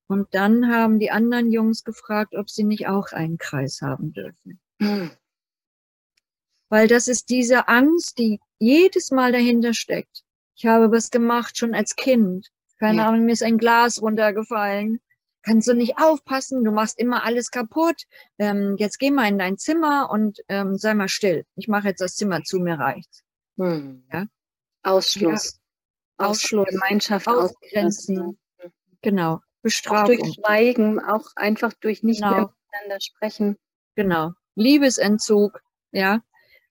[0.08, 4.60] Und dann haben die anderen Jungs gefragt, ob sie nicht auch einen Kreis haben dürfen.
[4.80, 5.12] Mhm.
[6.68, 10.26] Weil das ist diese Angst, die jedes Mal dahinter steckt.
[10.54, 12.50] Ich habe was gemacht, schon als Kind.
[12.80, 13.08] Keine ja.
[13.08, 15.00] Ahnung, mir ist ein Glas runtergefallen.
[15.44, 16.66] Kannst du nicht aufpassen?
[16.66, 18.04] Du machst immer alles kaputt.
[18.38, 21.46] Ähm, jetzt geh mal in dein Zimmer und ähm, sei mal still.
[21.56, 23.24] Ich mache jetzt das Zimmer zu, mir reicht's.
[23.58, 24.04] Hm.
[24.12, 24.26] Ja?
[24.84, 25.60] Ausschluss.
[26.20, 26.28] Ja.
[26.28, 26.68] Ausschluss.
[26.70, 28.38] Gemeinschaft ausgrenzen.
[29.02, 29.40] Genau.
[29.62, 30.04] Bestrafung.
[30.04, 32.32] Auch durch Schweigen, auch einfach durch nicht genau.
[32.32, 33.58] mehr miteinander sprechen.
[33.96, 34.32] Genau.
[34.56, 35.62] Liebesentzug.
[35.92, 36.22] Ja.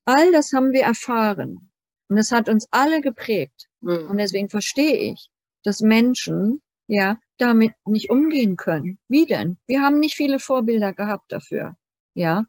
[0.05, 1.71] All das haben wir erfahren.
[2.09, 3.69] Und es hat uns alle geprägt.
[3.81, 4.11] Mhm.
[4.11, 5.31] Und deswegen verstehe ich,
[5.63, 8.99] dass Menschen, ja, damit nicht umgehen können.
[9.09, 9.59] Wie denn?
[9.67, 11.77] Wir haben nicht viele Vorbilder gehabt dafür.
[12.15, 12.45] Ja.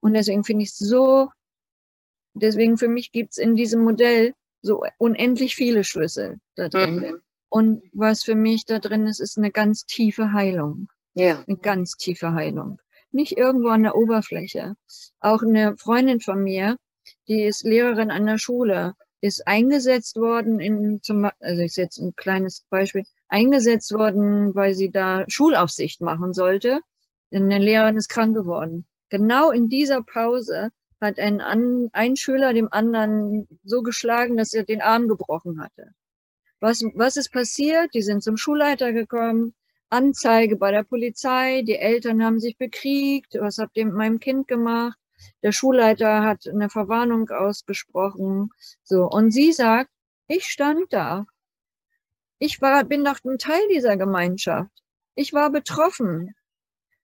[0.00, 1.30] Und deswegen finde ich es so,
[2.42, 6.96] deswegen für mich gibt es in diesem Modell so unendlich viele Schlüssel da drin.
[6.96, 7.20] Mhm.
[7.50, 10.88] Und was für mich da drin ist, ist eine ganz tiefe Heilung.
[11.14, 11.44] Ja.
[11.46, 12.78] Eine ganz tiefe Heilung.
[13.10, 14.74] Nicht irgendwo an der Oberfläche.
[15.20, 16.76] Auch eine Freundin von mir,
[17.26, 22.14] die ist Lehrerin an der Schule ist eingesetzt worden in zum also ich jetzt ein
[22.14, 26.80] kleines Beispiel eingesetzt worden, weil sie da Schulaufsicht machen sollte.
[27.32, 28.86] Denn eine Lehrerin ist krank geworden.
[29.10, 30.70] Genau in dieser Pause
[31.00, 31.40] hat ein,
[31.92, 35.92] ein Schüler dem anderen so geschlagen, dass er den Arm gebrochen hatte.
[36.60, 37.94] Was, was ist passiert?
[37.94, 39.54] Die sind zum Schulleiter gekommen,
[39.90, 44.46] Anzeige bei der Polizei, die Eltern haben sich bekriegt, was habt ihr mit meinem Kind
[44.46, 44.98] gemacht?
[45.42, 48.50] Der Schulleiter hat eine Verwarnung ausgesprochen.
[48.84, 49.06] So.
[49.06, 49.90] Und sie sagt,
[50.26, 51.26] ich stand da.
[52.38, 54.70] Ich war, bin doch ein Teil dieser Gemeinschaft.
[55.14, 56.34] Ich war betroffen.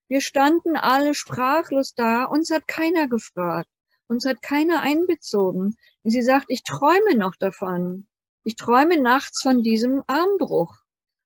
[0.07, 2.25] Wir standen alle sprachlos da.
[2.25, 3.69] Uns hat keiner gefragt.
[4.07, 5.75] Uns hat keiner einbezogen.
[6.03, 8.07] Und sie sagt, ich träume noch davon.
[8.43, 10.75] Ich träume nachts von diesem Armbruch.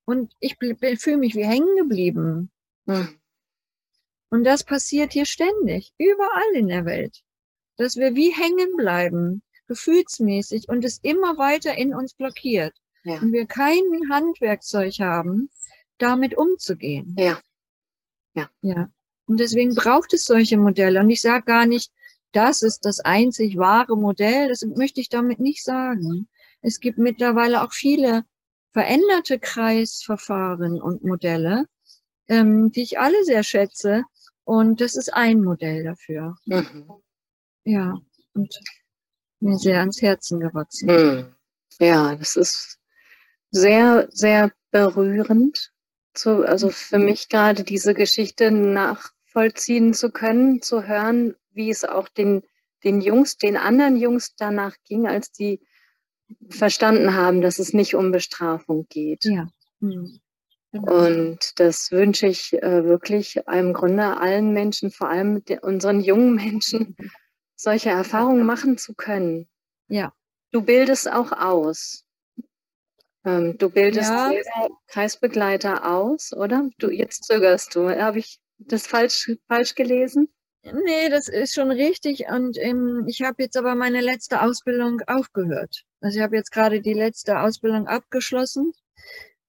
[0.05, 2.51] Und ich fühle mich wie hängen geblieben.
[2.88, 3.19] Hm.
[4.30, 7.23] Und das passiert hier ständig, überall in der Welt,
[7.77, 12.75] dass wir wie hängen bleiben, gefühlsmäßig und es immer weiter in uns blockiert.
[13.03, 13.19] Ja.
[13.19, 15.49] Und wir kein Handwerkzeug haben,
[15.97, 17.15] damit umzugehen.
[17.17, 17.39] Ja.
[18.34, 18.49] Ja.
[18.61, 18.89] Ja.
[19.25, 20.99] Und deswegen braucht es solche Modelle.
[20.99, 21.91] Und ich sage gar nicht,
[22.32, 24.49] das ist das einzig wahre Modell.
[24.49, 26.27] Das möchte ich damit nicht sagen.
[26.61, 28.23] Es gibt mittlerweile auch viele
[28.71, 31.65] veränderte Kreisverfahren und Modelle,
[32.27, 34.03] ähm, die ich alle sehr schätze,
[34.43, 36.36] Und das ist ein Modell dafür.
[36.45, 36.89] Mhm.
[37.65, 37.95] Ja,
[38.34, 38.59] und
[39.39, 40.88] mir sehr ans Herzen gewachsen.
[40.88, 41.36] Mhm.
[41.80, 42.80] Ja, das ist
[43.51, 45.71] sehr, sehr berührend.
[46.15, 52.09] Zu, also für mich gerade diese Geschichte nachvollziehen zu können, zu hören, wie es auch
[52.09, 52.43] den,
[52.83, 55.61] den Jungs, den anderen Jungs danach ging, als die
[56.49, 59.25] verstanden haben, dass es nicht um Bestrafung geht.
[59.25, 59.47] Ja.
[59.79, 60.19] Mhm.
[60.71, 61.07] Genau.
[61.07, 66.95] Und das wünsche ich äh, wirklich im Grunde allen Menschen, vor allem unseren jungen Menschen,
[67.55, 69.49] solche Erfahrungen machen zu können.
[69.87, 70.13] Ja.
[70.51, 72.05] Du bildest auch aus.
[73.25, 74.31] Ähm, du bildest Ja.
[74.87, 76.69] Kreisbegleiter aus, oder?
[76.77, 77.89] Du, jetzt zögerst du.
[77.89, 80.29] Habe ich das falsch, falsch gelesen?
[80.64, 82.26] Nee, das ist schon richtig.
[82.30, 85.84] Und ähm, ich habe jetzt aber meine letzte Ausbildung aufgehört.
[86.01, 88.74] Also ich habe jetzt gerade die letzte Ausbildung abgeschlossen.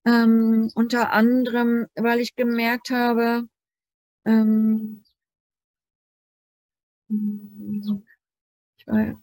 [0.06, 3.44] Ähm, unter anderem, weil ich gemerkt habe,
[4.26, 5.04] ähm,
[7.08, 8.02] hm,
[8.78, 9.16] ich weiß,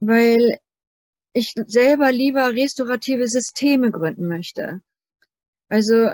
[0.00, 0.58] weil
[1.34, 4.82] ich selber lieber restaurative Systeme gründen möchte.
[5.68, 6.10] Also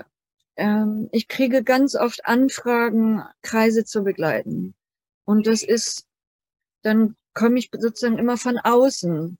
[0.61, 4.75] ähm, ich kriege ganz oft Anfragen, Kreise zu begleiten.
[5.25, 6.07] Und das ist,
[6.83, 9.39] dann komme ich sozusagen immer von außen.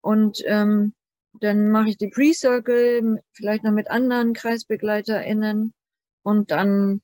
[0.00, 0.94] Und ähm,
[1.40, 5.74] dann mache ich die Pre-Circle, vielleicht noch mit anderen KreisbegleiterInnen
[6.22, 7.02] und dann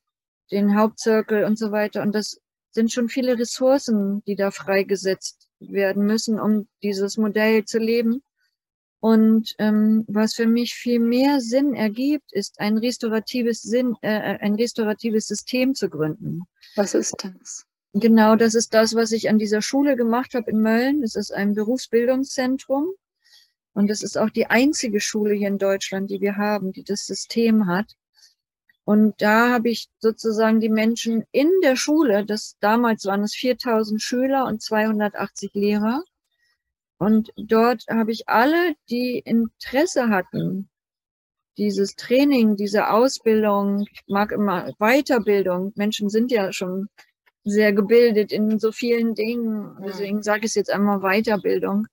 [0.51, 2.03] den Hauptcircle und so weiter.
[2.03, 2.39] Und das
[2.71, 8.23] sind schon viele Ressourcen, die da freigesetzt werden müssen, um dieses Modell zu leben.
[9.01, 14.53] Und ähm, was für mich viel mehr Sinn ergibt, ist ein restauratives Sinn, äh, ein
[14.53, 16.43] restauratives System zu gründen.
[16.75, 17.65] Was ist das?
[17.93, 21.01] Genau, das ist das, was ich an dieser Schule gemacht habe in Mölln.
[21.03, 22.91] Es ist ein Berufsbildungszentrum.
[23.73, 27.07] Und das ist auch die einzige Schule hier in Deutschland, die wir haben, die das
[27.07, 27.95] System hat.
[28.83, 34.01] Und da habe ich sozusagen die Menschen in der Schule, das damals waren es 4000
[34.01, 36.03] Schüler und 280 Lehrer.
[37.01, 40.69] Und dort habe ich alle, die Interesse hatten,
[41.57, 45.73] dieses Training, diese Ausbildung, ich mag immer Weiterbildung.
[45.75, 46.89] Menschen sind ja schon
[47.43, 49.77] sehr gebildet in so vielen Dingen.
[49.83, 51.87] Deswegen sage ich es jetzt einmal Weiterbildung,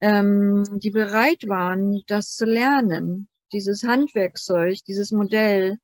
[0.00, 5.78] ähm, die bereit waren, das zu lernen, dieses Handwerkzeug, dieses Modell.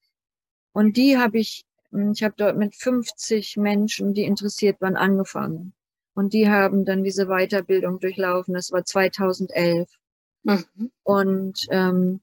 [0.73, 1.65] Und die habe ich,
[2.13, 5.73] ich habe dort mit 50 Menschen, die interessiert waren, angefangen.
[6.17, 8.55] Und die haben dann diese Weiterbildung durchlaufen.
[8.55, 9.87] Das war 2011.
[10.45, 10.91] Mhm.
[11.03, 12.21] Und ähm,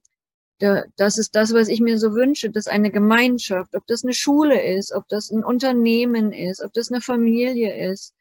[0.58, 4.14] da, das ist das, was ich mir so wünsche, dass eine Gemeinschaft, ob das eine
[4.14, 8.16] Schule ist, ob das ein Unternehmen ist, ob das eine Familie ist,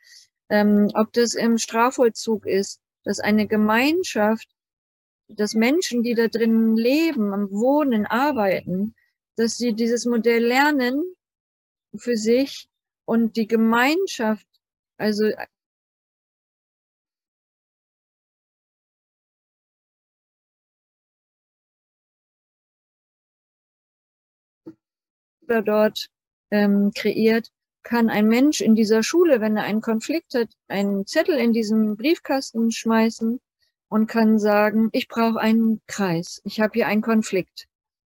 [0.50, 4.48] ähm, ob das im Strafvollzug ist, dass eine Gemeinschaft,
[5.28, 8.94] dass Menschen, die da drin leben, Wohnen, arbeiten,
[9.36, 11.02] dass sie dieses Modell lernen
[11.96, 12.68] für sich
[13.06, 14.46] und die Gemeinschaft,
[14.98, 15.30] also
[25.52, 26.08] oder dort
[26.50, 27.48] ähm, kreiert,
[27.82, 31.96] kann ein Mensch in dieser Schule, wenn er einen Konflikt hat, einen Zettel in diesen
[31.96, 33.40] Briefkasten schmeißen
[33.88, 37.66] und kann sagen, ich brauche einen Kreis, ich habe hier einen Konflikt.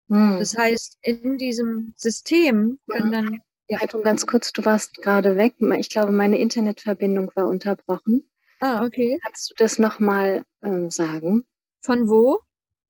[0.09, 0.39] Mhm.
[0.39, 5.55] Das heißt, in diesem System kann dann Ja, Heidrun, ganz kurz, du warst gerade weg.
[5.79, 8.29] Ich glaube, meine Internetverbindung war unterbrochen.
[8.59, 9.19] Ah, okay.
[9.23, 11.47] Kannst du das nochmal ähm, sagen?
[11.81, 12.41] Von wo?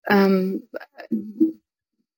[0.08, 0.68] Ähm,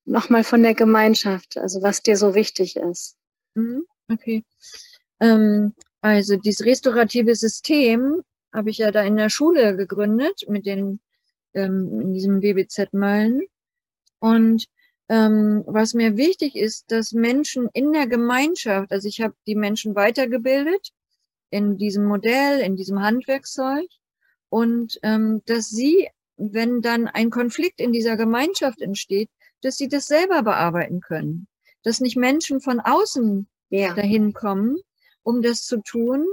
[0.04, 3.16] nochmal von der Gemeinschaft, also was dir so wichtig ist.
[3.54, 4.44] Mhm, okay.
[5.20, 8.22] Ähm, also dieses restaurative System
[8.52, 11.00] habe ich ja da in der Schule gegründet mit den
[11.54, 13.42] ähm, in diesem BBZ Mölln.
[14.18, 14.66] Und
[15.08, 19.94] ähm, was mir wichtig ist, dass Menschen in der Gemeinschaft, also ich habe die Menschen
[19.94, 20.92] weitergebildet
[21.50, 23.86] in diesem Modell, in diesem Handwerkszeug
[24.48, 29.30] und ähm, dass sie, wenn dann ein Konflikt in dieser Gemeinschaft entsteht,
[29.62, 31.46] dass sie das selber bearbeiten können.
[31.82, 34.76] Dass nicht Menschen von außen Ja, dahin kommen,
[35.22, 36.26] um das zu tun,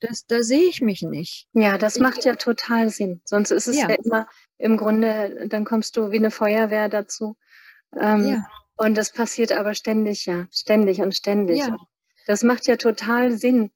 [0.00, 1.46] das, da sehe ich mich nicht.
[1.52, 3.20] ja, das Ich- macht ja total Sinn.
[3.24, 3.96] Sonst ist es ja, Ja.
[4.02, 4.28] immer
[4.58, 7.36] im Grunde, dann kommst du wie eine Feuerwehr dazu.
[7.96, 8.46] Ähm, Ja,
[8.76, 11.58] Und das passiert aber ständig, ja, ständig und ständig.
[11.58, 11.76] Ja.
[12.26, 13.70] Das macht ja total Sinn.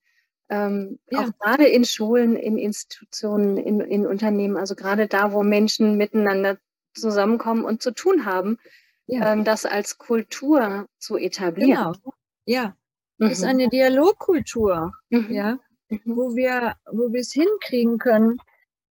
[0.48, 1.20] Ähm, Ja.
[1.20, 6.56] Auch gerade in Schulen, in Institutionen, in, in Unternehmen, also gerade da, wo Menschen miteinander
[6.94, 8.58] zusammenkommen und zu tun haben,
[9.06, 11.70] ja, ähm, das als Kultur zu etablieren.
[11.70, 12.14] genau.
[12.46, 12.76] Ja,
[13.18, 13.28] Mhm.
[13.28, 15.30] das ist eine Dialogkultur, Mhm.
[15.32, 15.58] ja,
[15.90, 16.00] Mhm.
[16.04, 18.38] wo wir, wo wir es hinkriegen können,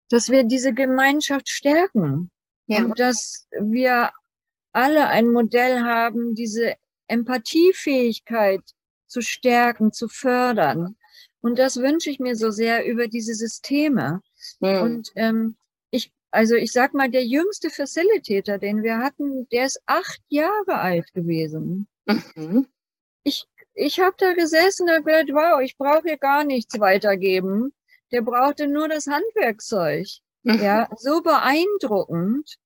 [0.10, 2.30] dass wir diese Gemeinschaft stärken
[2.68, 2.84] Ja.
[2.84, 4.12] und dass wir
[4.74, 6.76] alle ein Modell haben, diese
[7.08, 8.62] Empathiefähigkeit
[9.08, 10.96] zu stärken, zu fördern.
[11.42, 14.22] Und das wünsche ich mir so sehr über diese Systeme.
[14.60, 15.56] Und ähm,
[16.32, 21.14] also ich sag mal, der jüngste Facilitator, den wir hatten, der ist acht Jahre alt
[21.14, 21.88] gewesen.
[22.06, 22.68] Mhm.
[23.24, 27.74] Ich, ich habe da gesessen und gedacht, wow, ich brauche hier gar nichts weitergeben.
[28.12, 30.08] Der brauchte nur das Handwerkzeug.
[30.44, 30.60] Mhm.
[30.62, 32.58] Ja, so beeindruckend.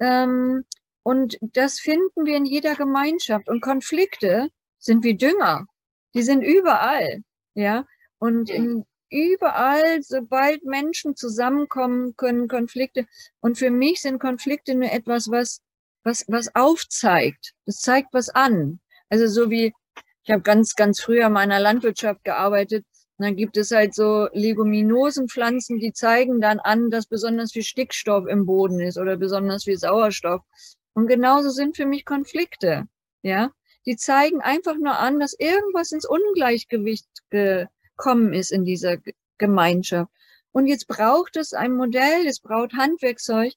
[0.00, 0.64] Ähm,
[1.02, 3.48] und das finden wir in jeder Gemeinschaft.
[3.48, 4.48] Und Konflikte
[4.78, 5.66] sind wie Dünger.
[6.14, 7.22] Die sind überall.
[7.54, 7.86] Ja.
[8.18, 8.84] Und in,
[9.14, 13.06] überall, sobald Menschen zusammenkommen, können Konflikte.
[13.40, 15.60] Und für mich sind Konflikte nur etwas, was,
[16.02, 17.52] was, was aufzeigt.
[17.64, 18.80] Das zeigt was an.
[19.08, 19.72] Also so wie,
[20.24, 22.84] ich habe ganz, ganz früher in meiner Landwirtschaft gearbeitet.
[23.16, 28.26] Und dann gibt es halt so Leguminosenpflanzen, die zeigen dann an, dass besonders viel Stickstoff
[28.26, 30.42] im Boden ist oder besonders viel Sauerstoff.
[30.94, 32.84] Und genauso sind für mich Konflikte.
[33.22, 33.52] Ja,
[33.86, 37.06] die zeigen einfach nur an, dass irgendwas ins Ungleichgewicht
[37.96, 38.98] gekommen ist in dieser
[39.38, 40.10] Gemeinschaft.
[40.52, 43.52] Und jetzt braucht es ein Modell, es braucht Handwerkzeug,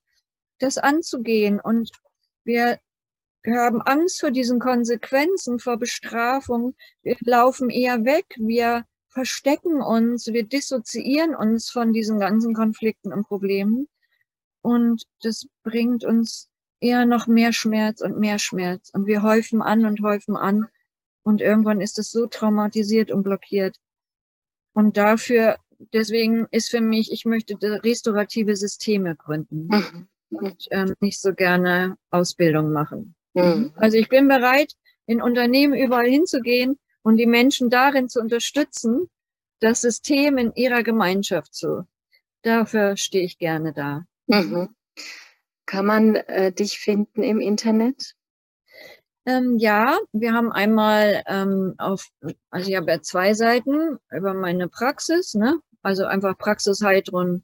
[0.59, 1.59] das anzugehen.
[1.59, 1.91] Und
[2.43, 2.79] wir
[3.45, 6.75] haben Angst vor diesen Konsequenzen, vor Bestrafung.
[7.03, 8.25] Wir laufen eher weg.
[8.37, 10.27] Wir verstecken uns.
[10.27, 13.87] Wir dissoziieren uns von diesen ganzen Konflikten und Problemen.
[14.61, 18.89] Und das bringt uns eher noch mehr Schmerz und mehr Schmerz.
[18.93, 20.67] Und wir häufen an und häufen an.
[21.23, 23.77] Und irgendwann ist es so traumatisiert und blockiert.
[24.77, 25.57] Und dafür,
[25.91, 30.07] deswegen ist für mich, ich möchte restaurative Systeme gründen mhm.
[30.29, 33.15] und ähm, nicht so gerne Ausbildung machen.
[33.33, 33.73] Mhm.
[33.75, 34.73] Also ich bin bereit,
[35.07, 39.09] in Unternehmen überall hinzugehen und die Menschen darin zu unterstützen,
[39.61, 41.87] das System in ihrer Gemeinschaft zu.
[42.43, 44.05] Dafür stehe ich gerne da.
[44.27, 44.75] Mhm.
[45.65, 48.13] Kann man äh, dich finden im Internet?
[49.27, 52.07] Ähm, ja, wir haben einmal ähm, auf,
[52.49, 55.59] also ich habe ja zwei Seiten über meine Praxis, ne?
[55.81, 57.43] Also einfach Praxis Heidrun,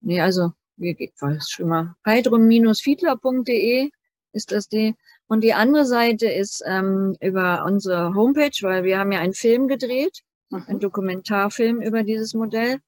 [0.00, 1.96] nee, also wie geht was schon mal?
[2.06, 3.90] heidrun-fiedler.de
[4.32, 4.94] ist das die.
[5.26, 9.66] Und die andere Seite ist ähm, über unsere Homepage, weil wir haben ja einen Film
[9.66, 10.64] gedreht, mhm.
[10.68, 12.78] einen Dokumentarfilm über dieses Modell.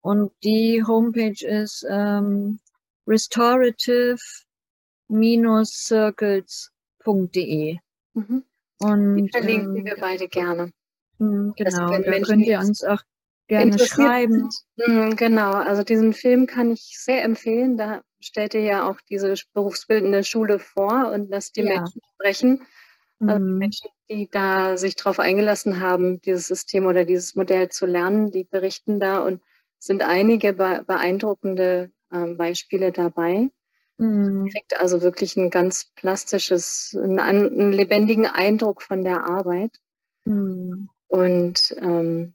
[0.00, 2.60] Und die Homepage ist ähm,
[7.06, 7.78] restorative-circles.de.
[8.14, 8.44] Mhm.
[8.82, 10.72] Und die verlinken ähm, wir beide gerne.
[11.18, 13.02] Hm, genau, da könnt ihr uns auch
[13.46, 14.48] gerne schreiben.
[14.78, 17.76] Hm, genau, also diesen Film kann ich sehr empfehlen.
[17.76, 21.80] Da stellt ihr ja auch diese berufsbildende Schule vor und dass die ja.
[21.80, 22.66] Menschen sprechen.
[23.20, 23.58] Also die mhm.
[23.58, 28.44] Menschen, die da sich darauf eingelassen haben, dieses System oder dieses Modell zu lernen, die
[28.44, 29.42] berichten da und
[29.78, 33.50] sind einige beeindruckende ähm, Beispiele dabei.
[34.00, 34.48] Mhm.
[34.48, 39.78] Kriegt also wirklich ein ganz plastisches, einen, einen lebendigen Eindruck von der Arbeit.
[40.24, 40.88] Mhm.
[41.08, 42.34] Und ähm,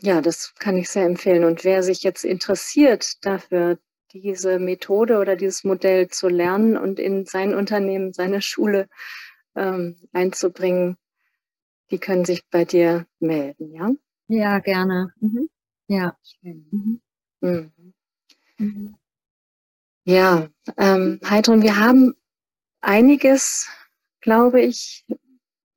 [0.00, 1.44] ja, das kann ich sehr empfehlen.
[1.44, 3.78] Und wer sich jetzt interessiert dafür,
[4.12, 8.88] diese Methode oder dieses Modell zu lernen und in sein Unternehmen, seine Schule
[9.56, 10.96] ähm, einzubringen,
[11.90, 13.90] die können sich bei dir melden, ja?
[14.28, 15.12] Ja, gerne.
[15.20, 15.48] Mhm.
[15.88, 16.16] Ja.
[16.42, 17.00] Mhm.
[18.58, 18.97] Mhm.
[20.08, 20.48] Ja,
[20.78, 22.14] ähm, Heidrun, wir haben
[22.80, 23.68] einiges,
[24.22, 25.04] glaube ich,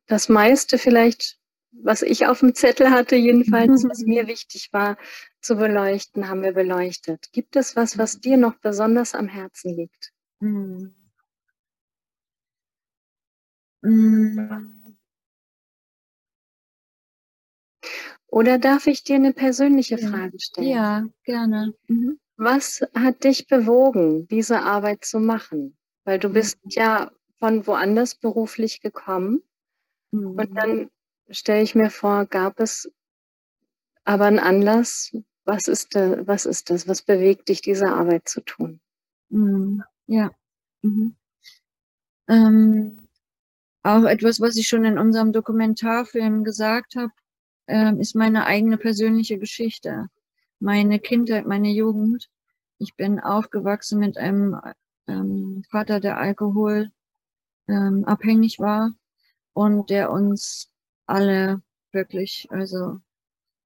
[0.08, 1.38] das meiste vielleicht,
[1.74, 4.96] was ich auf dem Zettel hatte, jedenfalls, was mir wichtig war
[5.42, 7.34] zu beleuchten, haben wir beleuchtet.
[7.34, 10.14] Gibt es was, was dir noch besonders am Herzen liegt?
[10.40, 10.96] Mhm.
[18.28, 20.08] Oder darf ich dir eine persönliche ja.
[20.08, 20.68] Frage stellen?
[20.70, 21.74] Ja, gerne.
[21.90, 22.18] Mhm.
[22.44, 25.78] Was hat dich bewogen, diese Arbeit zu machen?
[26.06, 26.72] Weil du bist mhm.
[26.72, 29.44] ja von woanders beruflich gekommen.
[30.10, 30.40] Mhm.
[30.40, 30.90] Und dann
[31.30, 32.92] stelle ich mir vor, gab es
[34.06, 35.16] aber einen Anlass?
[35.46, 36.88] Was ist, da, was ist das?
[36.88, 38.82] Was bewegt dich, diese Arbeit zu tun?
[39.30, 39.84] Mhm.
[40.08, 40.32] Ja.
[40.82, 41.16] Mhm.
[42.28, 43.08] Ähm,
[43.84, 47.12] auch etwas, was ich schon in unserem Dokumentarfilm gesagt habe,
[47.68, 50.10] ähm, ist meine eigene persönliche Geschichte
[50.62, 52.30] meine Kindheit, meine Jugend.
[52.78, 54.60] Ich bin aufgewachsen mit einem
[55.08, 56.92] ähm, Vater, der Alkohol
[57.68, 58.94] ähm, abhängig war
[59.54, 60.70] und der uns
[61.06, 63.00] alle wirklich, also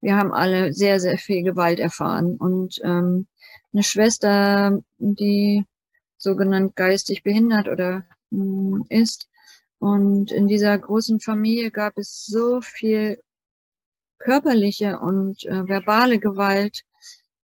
[0.00, 2.36] wir haben alle sehr, sehr viel Gewalt erfahren.
[2.36, 3.26] Und ähm,
[3.72, 5.64] eine Schwester, die
[6.16, 9.28] sogenannt geistig behindert oder mh, hm, ist.
[9.78, 13.20] Und in dieser großen Familie gab es so viel
[14.18, 16.84] körperliche und äh, verbale Gewalt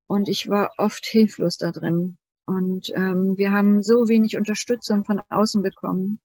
[0.06, 2.18] und ich war oft hilflos da drin.
[2.44, 6.20] Und ähm, wir haben so wenig Unterstützung von außen bekommen.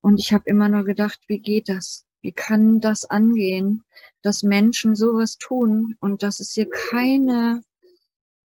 [0.00, 2.06] Und ich habe immer nur gedacht, wie geht das?
[2.20, 3.82] Wie kann das angehen,
[4.22, 7.62] dass Menschen sowas tun und dass es hier keine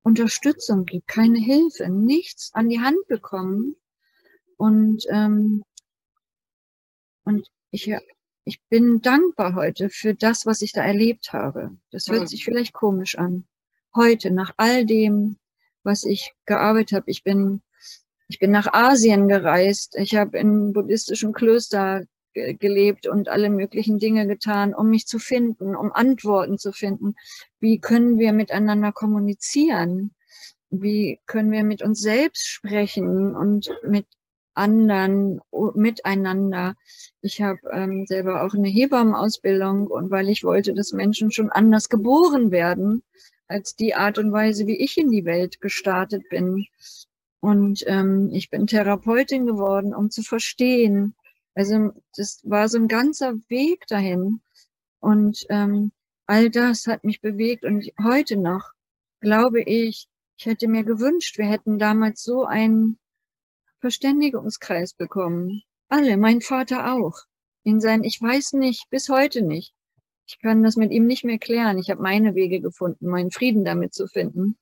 [0.02, 3.76] Unterstützung gibt, keine Hilfe, nichts an die Hand bekommen.
[4.58, 5.64] Und, ähm,
[7.26, 7.93] und ich,
[8.50, 11.78] ich bin dankbar heute für das, was ich da erlebt habe.
[11.91, 13.45] Das hört sich vielleicht komisch an.
[13.95, 15.38] Heute, nach all dem,
[15.84, 17.62] was ich gearbeitet habe, ich bin,
[18.28, 19.95] ich bin nach Asien gereist.
[20.00, 25.76] Ich habe in buddhistischen Klöster gelebt und alle möglichen Dinge getan, um mich zu finden,
[25.76, 27.14] um Antworten zu finden.
[27.60, 30.16] Wie können wir miteinander kommunizieren?
[30.72, 34.08] Wie können wir mit uns selbst sprechen und mit
[34.60, 35.41] anderen
[35.74, 36.76] miteinander.
[37.22, 41.89] Ich habe ähm, selber auch eine Hebammenausbildung und weil ich wollte, dass Menschen schon anders
[41.89, 43.03] geboren werden
[43.47, 46.68] als die Art und Weise, wie ich in die Welt gestartet bin.
[47.39, 51.16] Und ähm, ich bin Therapeutin geworden, um zu verstehen,
[51.55, 54.41] also das war so ein ganzer Weg dahin.
[54.99, 55.91] Und ähm,
[56.28, 57.66] all das hat mich bewegt.
[57.66, 58.72] Und heute noch
[59.20, 60.07] glaube ich,
[60.38, 62.99] ich hätte mir gewünscht, wir hätten damals so einen
[63.80, 65.63] Verständigungskreis bekommen.
[65.88, 67.17] Alle, mein Vater auch.
[67.63, 69.73] In sein, ich weiß nicht, bis heute nicht.
[70.27, 71.77] Ich kann das mit ihm nicht mehr klären.
[71.77, 74.57] Ich habe meine Wege gefunden, meinen Frieden damit zu finden.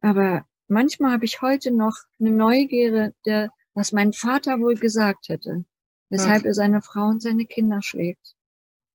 [0.00, 5.64] Aber manchmal habe ich heute noch eine Neugierde, der, was mein Vater wohl gesagt hätte
[6.08, 8.34] weshalb er seine Frau und seine Kinder schlägt.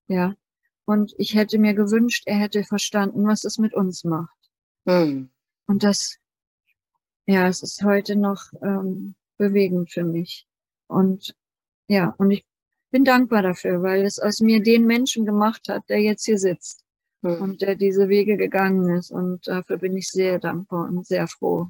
[0.07, 0.35] Ja.
[0.85, 4.37] Und ich hätte mir gewünscht, er hätte verstanden, was es mit uns macht.
[4.85, 5.29] Mhm.
[5.67, 6.17] Und das,
[7.31, 10.45] ja, es ist heute noch ähm, bewegend für mich.
[10.87, 11.33] Und
[11.87, 12.45] ja, und ich
[12.91, 16.83] bin dankbar dafür, weil es aus mir den Menschen gemacht hat, der jetzt hier sitzt
[17.21, 17.41] mhm.
[17.41, 19.11] und der diese Wege gegangen ist.
[19.11, 21.69] Und dafür bin ich sehr dankbar und sehr froh.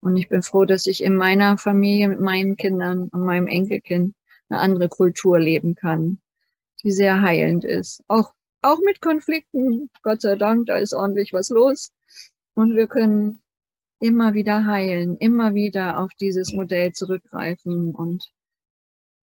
[0.00, 4.14] Und ich bin froh, dass ich in meiner Familie mit meinen Kindern und meinem Enkelkind
[4.48, 6.20] eine andere Kultur leben kann,
[6.82, 8.02] die sehr heilend ist.
[8.08, 11.92] Auch, auch mit Konflikten, Gott sei Dank, da ist ordentlich was los.
[12.54, 13.39] Und wir können
[14.00, 18.32] immer wieder heilen, immer wieder auf dieses Modell zurückgreifen und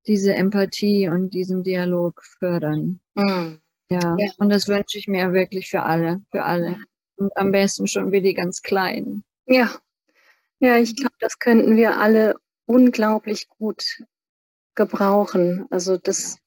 [0.06, 3.02] diese Empathie und diesen Dialog fördern.
[3.16, 3.60] Mhm.
[3.90, 4.16] Ja.
[4.18, 6.78] ja, und das wünsche ich mir wirklich für alle, für alle.
[7.16, 9.24] Und am besten schon wie die ganz Kleinen.
[9.46, 9.72] Ja,
[10.60, 14.04] ja, ich glaube, das könnten wir alle unglaublich gut
[14.76, 15.66] gebrauchen.
[15.70, 16.38] Also das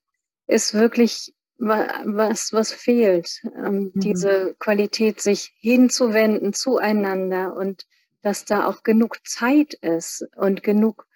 [0.47, 4.01] ist wirklich was, was fehlt, ähm, mhm.
[4.01, 7.87] diese Qualität, sich hinzuwenden zueinander und
[8.23, 11.07] dass da auch genug Zeit ist und genug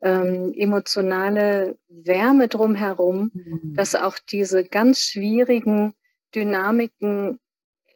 [0.00, 3.74] ähm, emotionale Wärme drumherum, mhm.
[3.74, 5.94] dass auch diese ganz schwierigen
[6.34, 7.40] Dynamiken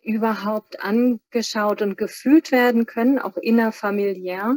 [0.02, 4.56] überhaupt angeschaut und gefühlt werden können, auch innerfamiliär.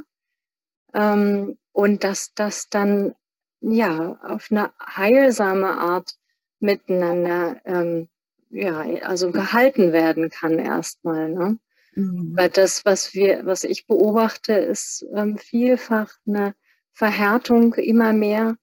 [0.94, 3.14] Ähm, und dass das dann
[3.62, 6.16] ja, auf eine heilsame Art
[6.60, 8.10] miteinander, ähm,
[8.50, 11.30] ja, also gehalten werden kann erstmal.
[11.30, 11.60] Ne?
[11.96, 12.34] Mhm.
[12.36, 16.54] Weil das, was wir, was ich beobachte, ist ähm, vielfach eine
[16.94, 18.58] Verhärtung immer mehr,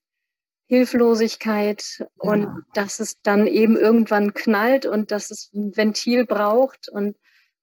[0.67, 2.07] Hilflosigkeit ja.
[2.15, 6.89] und dass es dann eben irgendwann knallt und dass es ein Ventil braucht.
[6.89, 7.17] Und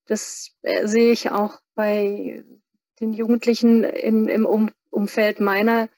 [0.06, 2.44] das äh, sehe ich auch bei
[3.00, 5.88] den Jugendlichen in, im um Umfeld meiner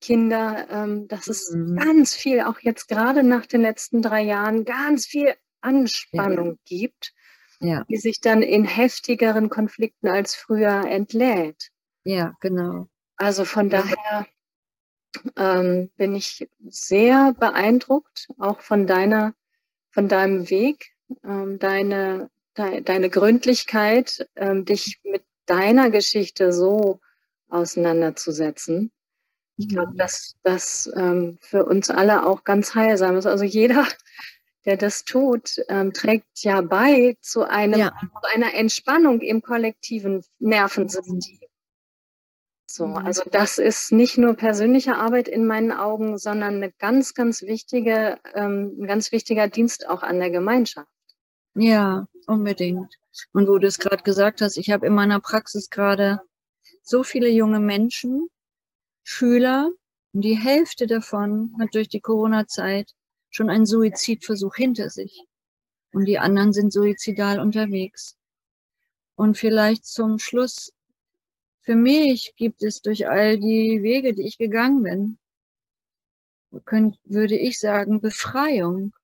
[0.00, 1.76] Kinder, ähm, dass es mhm.
[1.76, 6.56] ganz viel, auch jetzt gerade nach den letzten drei Jahren, ganz viel Anspannung ja.
[6.64, 7.12] gibt,
[7.60, 7.84] ja.
[7.88, 11.70] die sich dann in heftigeren Konflikten als früher entlädt.
[12.04, 12.88] Ja, genau.
[13.16, 14.26] Also von daher
[15.36, 19.34] ähm, bin ich sehr beeindruckt, auch von deiner,
[19.90, 20.94] von deinem Weg,
[21.24, 27.00] ähm, deine, de, deine Gründlichkeit, ähm, dich mit deiner Geschichte so
[27.48, 28.92] auseinanderzusetzen.
[29.56, 33.26] Ich glaube, dass das ähm, für uns alle auch ganz heilsam ist.
[33.26, 33.88] Also jeder,
[34.68, 37.92] der das tut, ähm, trägt ja bei zu, einem, ja.
[38.00, 41.38] zu einer Entspannung im kollektiven Nervensystem.
[42.70, 42.98] So, mhm.
[42.98, 48.18] also das ist nicht nur persönliche Arbeit in meinen Augen, sondern eine ganz, ganz wichtige,
[48.34, 50.90] ähm, ein ganz wichtiger Dienst auch an der Gemeinschaft.
[51.54, 52.94] Ja, unbedingt.
[53.32, 56.20] Und wo du es gerade gesagt hast, ich habe in meiner Praxis gerade
[56.82, 58.28] so viele junge Menschen,
[59.02, 59.70] Schüler
[60.12, 62.92] und die Hälfte davon hat durch die Corona-Zeit
[63.30, 65.24] schon einen Suizidversuch hinter sich.
[65.92, 68.16] Und die anderen sind suizidal unterwegs.
[69.14, 70.72] Und vielleicht zum Schluss,
[71.62, 75.18] für mich gibt es durch all die Wege, die ich gegangen bin,
[76.64, 78.94] könnt, würde ich sagen, Befreiung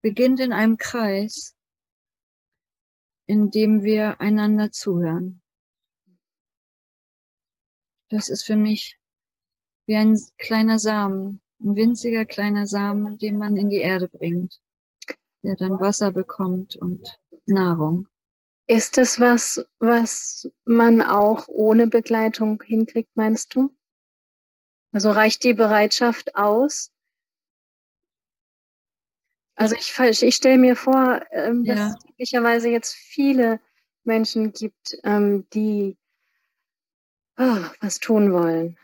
[0.00, 1.54] beginnt in einem Kreis,
[3.26, 5.42] in dem wir einander zuhören.
[8.08, 8.98] Das ist für mich
[9.86, 14.60] wie ein kleiner Samen, Ein winziger kleiner Samen, den man in die Erde bringt,
[15.42, 18.06] der dann Wasser bekommt und Nahrung.
[18.66, 23.74] Ist das was, was man auch ohne Begleitung hinkriegt, meinst du?
[24.92, 26.92] Also reicht die Bereitschaft aus?
[29.54, 31.86] Also ich, ich stelle mir vor, ähm, dass ja.
[31.88, 33.60] es möglicherweise jetzt viele
[34.04, 35.96] Menschen gibt, ähm, die
[37.38, 38.78] oh, was tun wollen.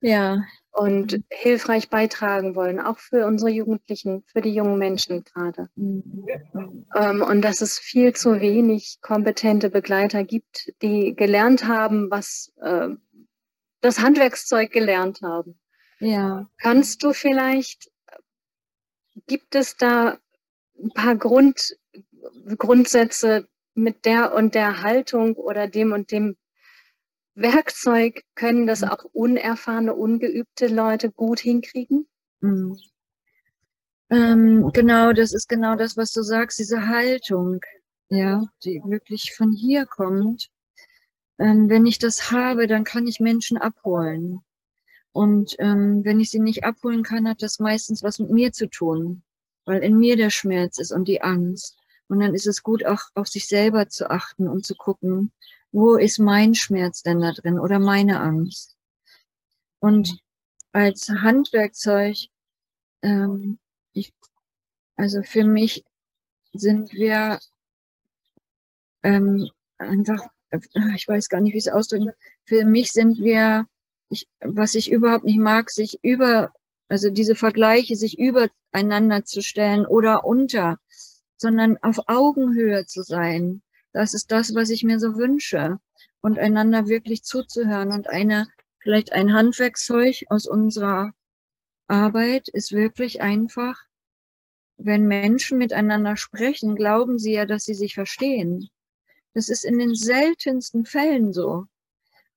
[0.00, 0.44] Ja.
[0.72, 1.24] Und mhm.
[1.30, 5.68] hilfreich beitragen wollen, auch für unsere Jugendlichen, für die jungen Menschen gerade.
[5.74, 6.86] Mhm.
[6.94, 12.88] Ähm, und dass es viel zu wenig kompetente Begleiter gibt, die gelernt haben, was äh,
[13.80, 15.58] das Handwerkszeug gelernt haben.
[15.98, 16.48] Ja.
[16.58, 17.90] Kannst du vielleicht,
[19.26, 20.18] gibt es da
[20.78, 21.76] ein paar Grund,
[22.56, 26.36] Grundsätze, mit der und der Haltung oder dem und dem
[27.40, 32.06] Werkzeug können das auch unerfahrene, ungeübte Leute gut hinkriegen?
[32.40, 32.78] Mhm.
[34.10, 37.60] Ähm, genau, das ist genau das, was du sagst, diese Haltung,
[38.08, 40.50] ja, die wirklich von hier kommt.
[41.38, 44.40] Ähm, wenn ich das habe, dann kann ich Menschen abholen.
[45.12, 48.68] Und ähm, wenn ich sie nicht abholen kann, hat das meistens was mit mir zu
[48.68, 49.22] tun,
[49.64, 51.78] weil in mir der Schmerz ist und die Angst.
[52.08, 55.32] Und dann ist es gut, auch auf sich selber zu achten und zu gucken,
[55.72, 58.76] wo ist mein Schmerz denn da drin oder meine Angst.
[59.78, 60.20] Und
[60.72, 62.16] als Handwerkzeug,
[63.02, 63.58] ähm,
[63.92, 64.12] ich,
[64.96, 65.84] also für mich
[66.52, 67.38] sind wir
[69.02, 69.48] ähm,
[69.78, 70.26] einfach,
[70.94, 72.12] ich weiß gar nicht, wie ich es ausdrücken,
[72.44, 73.66] für mich sind wir,
[74.08, 76.52] ich, was ich überhaupt nicht mag, sich über,
[76.88, 80.78] also diese Vergleiche, sich übereinander zu stellen oder unter
[81.40, 83.62] sondern auf Augenhöhe zu sein.
[83.92, 85.78] Das ist das, was ich mir so wünsche.
[86.20, 87.92] Und einander wirklich zuzuhören.
[87.92, 91.12] Und eine, vielleicht ein Handwerkszeug aus unserer
[91.88, 93.80] Arbeit ist wirklich einfach,
[94.76, 98.68] wenn Menschen miteinander sprechen, glauben sie ja, dass sie sich verstehen.
[99.34, 101.66] Das ist in den seltensten Fällen so.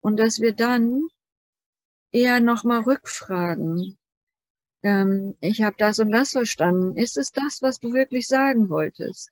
[0.02, 1.08] Und dass wir dann
[2.12, 3.98] eher nochmal rückfragen
[4.84, 6.96] ähm, ich habe das und das verstanden.
[6.98, 9.32] Ist es das, was du wirklich sagen wolltest?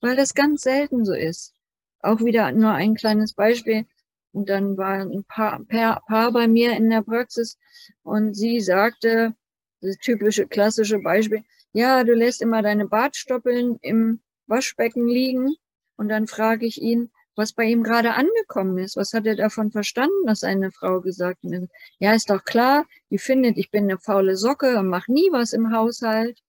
[0.00, 1.54] Weil das ganz selten so ist.
[2.00, 3.86] Auch wieder nur ein kleines Beispiel.
[4.32, 7.58] Und dann war ein Paar, Paar, Paar bei mir in der Praxis
[8.02, 9.34] und sie sagte,
[9.80, 11.42] das typische klassische Beispiel,
[11.72, 15.54] ja, du lässt immer deine Bartstoppeln im Waschbecken liegen.
[15.96, 18.96] Und dann frage ich ihn, was bei ihm gerade angekommen ist.
[18.96, 21.68] Was hat er davon verstanden, dass eine Frau gesagt hat?
[21.98, 25.52] Ja, ist doch klar, die findet, ich bin eine faule Socke und mache nie was
[25.52, 26.40] im Haushalt.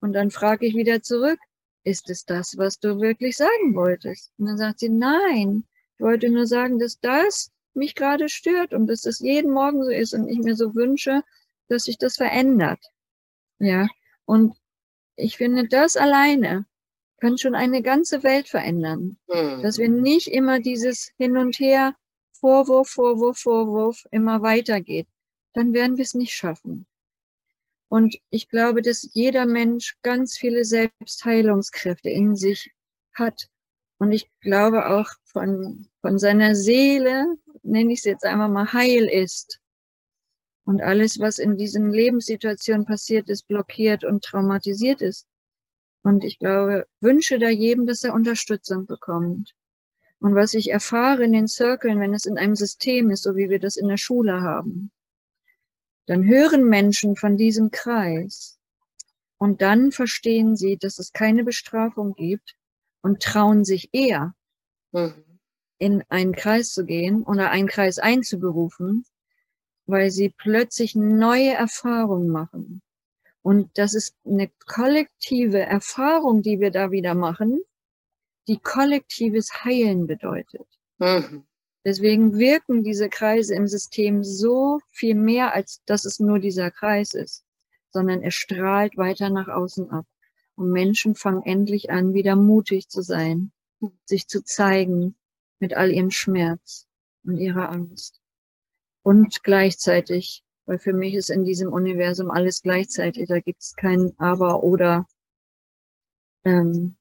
[0.00, 1.38] Und dann frage ich wieder zurück,
[1.86, 4.32] ist es das, was du wirklich sagen wolltest?
[4.38, 5.64] Und dann sagt sie, nein,
[5.94, 9.90] ich wollte nur sagen, dass das mich gerade stört und dass es jeden Morgen so
[9.90, 11.22] ist und ich mir so wünsche,
[11.68, 12.80] dass sich das verändert.
[13.58, 13.86] Ja,
[14.24, 14.56] und
[15.16, 16.66] ich finde das alleine
[17.20, 19.16] kann schon eine ganze Welt verändern.
[19.28, 19.62] Mhm.
[19.62, 21.94] Dass wir nicht immer dieses Hin und Her,
[22.32, 25.08] Vorwurf, Vorwurf, Vorwurf immer weitergeht.
[25.54, 26.86] Dann werden wir es nicht schaffen.
[27.96, 32.70] Und ich glaube, dass jeder Mensch ganz viele Selbstheilungskräfte in sich
[33.14, 33.48] hat.
[33.96, 37.24] Und ich glaube auch von, von seiner Seele,
[37.62, 39.60] nenne ich es jetzt einmal mal, heil ist.
[40.66, 45.26] Und alles, was in diesen Lebenssituationen passiert ist, blockiert und traumatisiert ist,
[46.02, 49.54] und ich glaube, wünsche da jedem, dass er Unterstützung bekommt.
[50.18, 53.48] Und was ich erfahre in den Circlen, wenn es in einem System ist, so wie
[53.48, 54.90] wir das in der Schule haben,
[56.06, 58.58] dann hören Menschen von diesem Kreis
[59.38, 62.56] und dann verstehen sie, dass es keine Bestrafung gibt
[63.02, 64.34] und trauen sich eher,
[64.92, 65.24] mhm.
[65.78, 69.04] in einen Kreis zu gehen oder einen Kreis einzuberufen,
[69.86, 72.82] weil sie plötzlich neue Erfahrungen machen.
[73.42, 77.60] Und das ist eine kollektive Erfahrung, die wir da wieder machen,
[78.48, 80.66] die kollektives Heilen bedeutet.
[80.98, 81.45] Mhm.
[81.86, 87.14] Deswegen wirken diese Kreise im System so viel mehr, als dass es nur dieser Kreis
[87.14, 87.46] ist,
[87.90, 90.04] sondern er strahlt weiter nach außen ab.
[90.56, 93.52] Und Menschen fangen endlich an, wieder mutig zu sein,
[94.04, 95.16] sich zu zeigen
[95.60, 96.86] mit all ihrem Schmerz
[97.24, 98.20] und ihrer Angst.
[99.02, 103.28] Und gleichzeitig weil für mich ist in diesem Universum alles gleichzeitig.
[103.28, 105.06] Da gibt es kein Aber oder
[106.44, 106.96] ähm,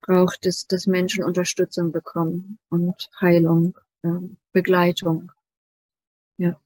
[0.00, 5.32] braucht es, dass Menschen Unterstützung bekommen und Heilung, ähm, Begleitung.
[6.38, 6.60] Ja.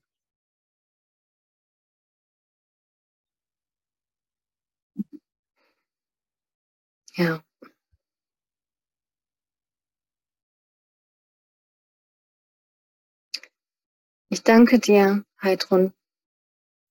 [7.16, 7.44] Ja.
[14.30, 15.92] Ich danke dir, Heidrun,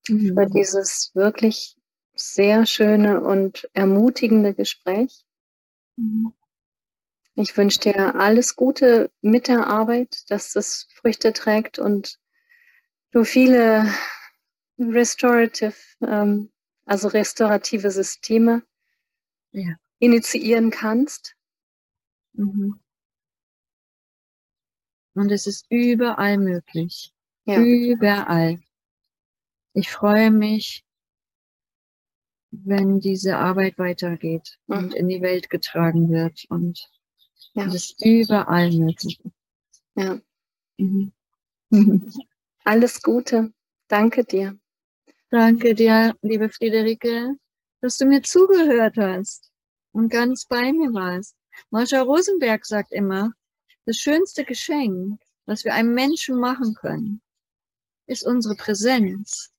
[0.10, 0.34] mhm.
[0.36, 1.78] für dieses wirklich
[2.16, 5.26] sehr schöne und ermutigende Gespräch.
[5.98, 6.34] Mhm.
[7.36, 12.20] Ich wünsche dir alles Gute mit der Arbeit, dass es Früchte trägt und
[13.12, 13.92] du viele
[14.78, 16.52] restorative, ähm,
[16.86, 18.64] also restaurative Systeme
[19.52, 19.76] ja.
[20.00, 21.36] initiieren kannst.
[22.34, 22.80] Mhm.
[25.16, 27.14] Und es ist überall möglich.
[27.46, 27.60] Ja.
[27.60, 28.60] Überall.
[29.74, 30.86] Ich freue mich,
[32.52, 34.78] wenn diese Arbeit weitergeht mhm.
[34.78, 36.92] und in die Welt getragen wird und
[37.54, 37.66] ja.
[37.68, 39.20] es ist überall möglich.
[39.96, 40.20] Ja.
[40.78, 41.12] Mhm.
[42.64, 43.54] Alles Gute.
[43.88, 44.58] Danke dir.
[45.30, 47.36] Danke dir, liebe Friederike,
[47.82, 49.52] dass du mir zugehört hast
[49.92, 51.36] und ganz bei mir warst.
[51.70, 53.34] Marsha Rosenberg sagt immer,
[53.86, 57.22] das schönste Geschenk, was wir einem Menschen machen können,
[58.08, 59.52] ist unsere Präsenz.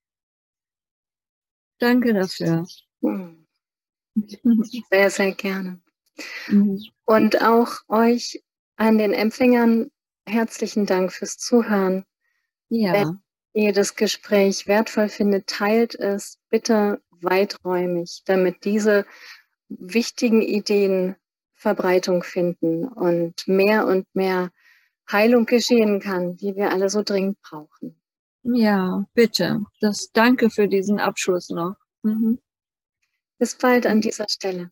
[1.79, 2.67] Danke dafür.
[3.03, 3.47] Hm.
[4.91, 5.81] Sehr, sehr gerne.
[6.49, 6.83] Mhm.
[7.05, 8.43] Und auch euch
[8.77, 9.91] an den Empfängern
[10.27, 12.05] herzlichen Dank fürs Zuhören.
[12.69, 12.93] Ja.
[12.93, 13.19] Wenn
[13.53, 19.07] ihr das Gespräch wertvoll findet, teilt es bitte weiträumig, damit diese
[19.69, 21.17] wichtigen Ideen
[21.55, 24.51] Verbreitung finden und mehr und mehr
[25.11, 28.01] Heilung geschehen kann, die wir alle so dringend brauchen.
[28.43, 29.65] Ja, bitte.
[29.81, 31.77] Das danke für diesen Abschluss noch.
[32.03, 32.39] Mhm.
[33.39, 34.71] Bis bald an dieser Stelle.